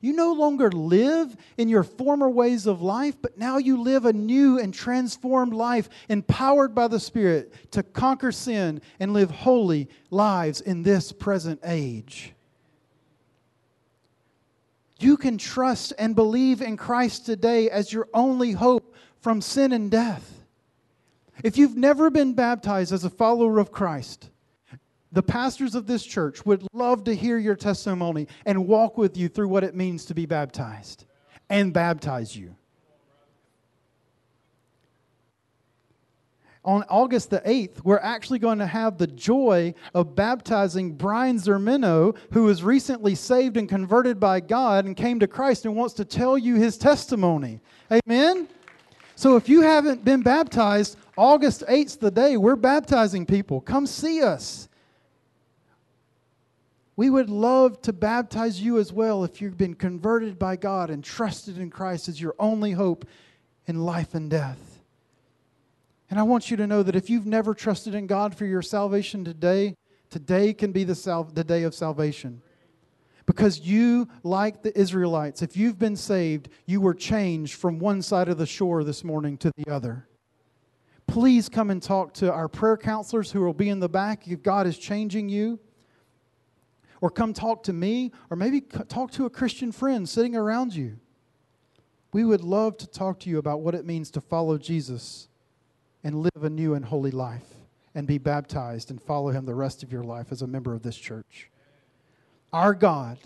You 0.00 0.12
no 0.12 0.32
longer 0.32 0.72
live 0.72 1.36
in 1.56 1.68
your 1.68 1.84
former 1.84 2.28
ways 2.28 2.66
of 2.66 2.82
life, 2.82 3.14
but 3.22 3.38
now 3.38 3.58
you 3.58 3.80
live 3.80 4.06
a 4.06 4.12
new 4.12 4.58
and 4.58 4.74
transformed 4.74 5.54
life, 5.54 5.88
empowered 6.08 6.74
by 6.74 6.88
the 6.88 6.98
Spirit 6.98 7.54
to 7.70 7.84
conquer 7.84 8.32
sin 8.32 8.82
and 8.98 9.12
live 9.12 9.30
holy 9.30 9.88
lives 10.10 10.60
in 10.60 10.82
this 10.82 11.12
present 11.12 11.60
age. 11.62 12.32
You 14.98 15.16
can 15.16 15.38
trust 15.38 15.92
and 15.96 16.16
believe 16.16 16.60
in 16.60 16.76
Christ 16.76 17.24
today 17.24 17.70
as 17.70 17.92
your 17.92 18.08
only 18.12 18.50
hope 18.50 18.96
from 19.20 19.40
sin 19.40 19.70
and 19.70 19.92
death. 19.92 20.43
If 21.42 21.58
you've 21.58 21.76
never 21.76 22.10
been 22.10 22.34
baptized 22.34 22.92
as 22.92 23.04
a 23.04 23.10
follower 23.10 23.58
of 23.58 23.72
Christ, 23.72 24.30
the 25.12 25.22
pastors 25.22 25.74
of 25.74 25.86
this 25.86 26.04
church 26.04 26.44
would 26.44 26.66
love 26.72 27.04
to 27.04 27.14
hear 27.14 27.38
your 27.38 27.54
testimony 27.54 28.28
and 28.44 28.66
walk 28.66 28.98
with 28.98 29.16
you 29.16 29.28
through 29.28 29.48
what 29.48 29.64
it 29.64 29.74
means 29.74 30.04
to 30.06 30.14
be 30.14 30.26
baptized 30.26 31.04
and 31.48 31.72
baptize 31.72 32.36
you. 32.36 32.56
On 36.64 36.82
August 36.88 37.28
the 37.28 37.40
8th, 37.40 37.84
we're 37.84 37.98
actually 37.98 38.38
going 38.38 38.58
to 38.58 38.66
have 38.66 38.96
the 38.96 39.06
joy 39.06 39.74
of 39.92 40.16
baptizing 40.16 40.94
Brian 40.94 41.36
Zermino, 41.36 42.16
who 42.32 42.44
was 42.44 42.62
recently 42.62 43.14
saved 43.14 43.58
and 43.58 43.68
converted 43.68 44.18
by 44.18 44.40
God 44.40 44.86
and 44.86 44.96
came 44.96 45.20
to 45.20 45.26
Christ 45.26 45.66
and 45.66 45.76
wants 45.76 45.92
to 45.94 46.06
tell 46.06 46.38
you 46.38 46.54
his 46.54 46.78
testimony. 46.78 47.60
Amen? 47.92 48.48
So 49.16 49.36
if 49.36 49.48
you 49.48 49.62
haven't 49.62 50.04
been 50.04 50.22
baptized, 50.22 50.96
August 51.16 51.62
8th 51.68 52.00
the 52.00 52.10
day 52.10 52.36
we're 52.36 52.56
baptizing 52.56 53.26
people. 53.26 53.60
Come 53.60 53.86
see 53.86 54.22
us. 54.22 54.68
We 56.96 57.10
would 57.10 57.28
love 57.28 57.80
to 57.82 57.92
baptize 57.92 58.60
you 58.60 58.78
as 58.78 58.92
well 58.92 59.24
if 59.24 59.40
you've 59.40 59.58
been 59.58 59.74
converted 59.74 60.38
by 60.38 60.56
God 60.56 60.90
and 60.90 61.02
trusted 61.02 61.58
in 61.58 61.70
Christ 61.70 62.08
as 62.08 62.20
your 62.20 62.36
only 62.38 62.72
hope 62.72 63.04
in 63.66 63.84
life 63.84 64.14
and 64.14 64.30
death. 64.30 64.80
And 66.10 66.20
I 66.20 66.22
want 66.22 66.50
you 66.50 66.56
to 66.58 66.66
know 66.66 66.82
that 66.84 66.94
if 66.94 67.10
you've 67.10 67.26
never 67.26 67.54
trusted 67.54 67.94
in 67.94 68.06
God 68.06 68.36
for 68.36 68.44
your 68.44 68.62
salvation 68.62 69.24
today, 69.24 69.74
today 70.10 70.52
can 70.52 70.70
be 70.70 70.84
the, 70.84 70.94
sal- 70.94 71.24
the 71.24 71.42
day 71.42 71.64
of 71.64 71.74
salvation. 71.74 72.40
Because 73.26 73.60
you, 73.60 74.08
like 74.22 74.62
the 74.62 74.78
Israelites, 74.78 75.40
if 75.40 75.56
you've 75.56 75.78
been 75.78 75.96
saved, 75.96 76.48
you 76.66 76.80
were 76.80 76.94
changed 76.94 77.54
from 77.54 77.78
one 77.78 78.02
side 78.02 78.28
of 78.28 78.36
the 78.36 78.46
shore 78.46 78.84
this 78.84 79.02
morning 79.02 79.38
to 79.38 79.50
the 79.56 79.72
other. 79.72 80.06
Please 81.06 81.48
come 81.48 81.70
and 81.70 81.82
talk 81.82 82.12
to 82.14 82.32
our 82.32 82.48
prayer 82.48 82.76
counselors 82.76 83.30
who 83.30 83.40
will 83.40 83.54
be 83.54 83.68
in 83.68 83.80
the 83.80 83.88
back 83.88 84.28
if 84.28 84.42
God 84.42 84.66
is 84.66 84.78
changing 84.78 85.28
you. 85.28 85.58
Or 87.00 87.10
come 87.10 87.34
talk 87.34 87.62
to 87.64 87.72
me, 87.72 88.12
or 88.30 88.36
maybe 88.36 88.60
talk 88.60 89.10
to 89.12 89.26
a 89.26 89.30
Christian 89.30 89.72
friend 89.72 90.08
sitting 90.08 90.34
around 90.34 90.74
you. 90.74 90.98
We 92.12 92.24
would 92.24 92.42
love 92.42 92.78
to 92.78 92.86
talk 92.86 93.20
to 93.20 93.30
you 93.30 93.38
about 93.38 93.60
what 93.60 93.74
it 93.74 93.84
means 93.84 94.10
to 94.12 94.20
follow 94.20 94.56
Jesus 94.56 95.28
and 96.02 96.22
live 96.22 96.44
a 96.44 96.48
new 96.48 96.74
and 96.74 96.84
holy 96.84 97.10
life 97.10 97.54
and 97.94 98.06
be 98.06 98.18
baptized 98.18 98.90
and 98.90 99.02
follow 99.02 99.30
him 99.30 99.44
the 99.44 99.54
rest 99.54 99.82
of 99.82 99.92
your 99.92 100.04
life 100.04 100.30
as 100.30 100.40
a 100.40 100.46
member 100.46 100.74
of 100.74 100.82
this 100.82 100.96
church. 100.96 101.50
Our 102.54 102.72
God 102.72 103.18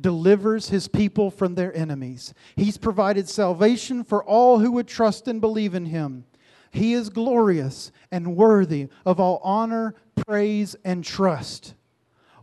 delivers 0.00 0.68
his 0.70 0.88
people 0.88 1.30
from 1.30 1.54
their 1.54 1.72
enemies. 1.76 2.34
He's 2.56 2.76
provided 2.76 3.28
salvation 3.28 4.02
for 4.02 4.24
all 4.24 4.58
who 4.58 4.72
would 4.72 4.88
trust 4.88 5.28
and 5.28 5.40
believe 5.40 5.76
in 5.76 5.84
him. 5.86 6.24
He 6.72 6.92
is 6.92 7.08
glorious 7.08 7.92
and 8.10 8.34
worthy 8.34 8.88
of 9.06 9.20
all 9.20 9.40
honor, 9.44 9.94
praise, 10.26 10.74
and 10.84 11.04
trust. 11.04 11.74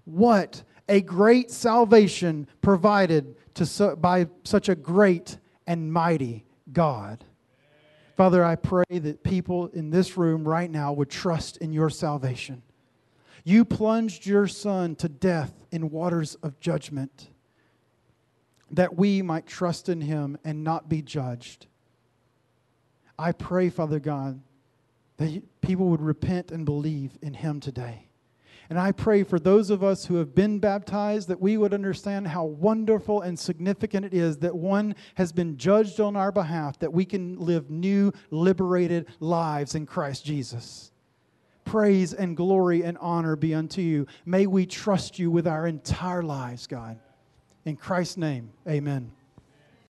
What 0.05 0.63
a 0.87 1.01
great 1.01 1.51
salvation 1.51 2.47
provided 2.61 3.35
to, 3.55 3.97
by 3.97 4.27
such 4.45 4.69
a 4.69 4.75
great 4.75 5.37
and 5.67 5.91
mighty 5.91 6.45
God. 6.71 7.25
Father, 8.15 8.45
I 8.45 8.55
pray 8.55 8.85
that 8.89 9.23
people 9.23 9.67
in 9.73 9.89
this 9.89 10.15
room 10.15 10.47
right 10.47 10.71
now 10.71 10.93
would 10.93 11.09
trust 11.09 11.57
in 11.57 11.73
your 11.73 11.89
salvation. 11.89 12.63
You 13.43 13.65
plunged 13.65 14.25
your 14.25 14.47
Son 14.47 14.95
to 14.97 15.09
death 15.09 15.53
in 15.71 15.89
waters 15.89 16.35
of 16.35 16.59
judgment 16.59 17.29
that 18.71 18.95
we 18.97 19.21
might 19.21 19.47
trust 19.47 19.89
in 19.89 20.01
him 20.01 20.37
and 20.43 20.63
not 20.63 20.89
be 20.89 21.01
judged. 21.01 21.67
I 23.17 23.31
pray, 23.31 23.69
Father 23.69 23.99
God, 23.99 24.41
that 25.17 25.43
people 25.61 25.87
would 25.89 26.01
repent 26.01 26.51
and 26.51 26.65
believe 26.65 27.17
in 27.21 27.33
him 27.33 27.59
today. 27.59 28.05
And 28.69 28.79
I 28.79 28.91
pray 28.91 29.23
for 29.23 29.39
those 29.39 29.71
of 29.71 29.83
us 29.83 30.05
who 30.05 30.15
have 30.15 30.35
been 30.35 30.59
baptized 30.59 31.27
that 31.27 31.41
we 31.41 31.57
would 31.57 31.73
understand 31.73 32.27
how 32.27 32.45
wonderful 32.45 33.21
and 33.21 33.37
significant 33.37 34.05
it 34.05 34.13
is 34.13 34.37
that 34.37 34.55
one 34.55 34.95
has 35.15 35.31
been 35.31 35.57
judged 35.57 35.99
on 35.99 36.15
our 36.15 36.31
behalf, 36.31 36.77
that 36.79 36.93
we 36.93 37.03
can 37.03 37.39
live 37.39 37.71
new, 37.71 38.13
liberated 38.29 39.07
lives 39.19 39.73
in 39.73 39.87
Christ 39.87 40.23
Jesus. 40.23 40.91
Praise 41.69 42.15
and 42.15 42.35
glory 42.35 42.81
and 42.81 42.97
honor 42.97 43.35
be 43.35 43.53
unto 43.53 43.79
you. 43.79 44.07
May 44.25 44.47
we 44.47 44.65
trust 44.65 45.19
you 45.19 45.29
with 45.29 45.45
our 45.45 45.67
entire 45.67 46.23
lives, 46.23 46.65
God. 46.65 46.97
In 47.63 47.75
Christ's 47.75 48.17
name, 48.17 48.49
amen. 48.67 49.11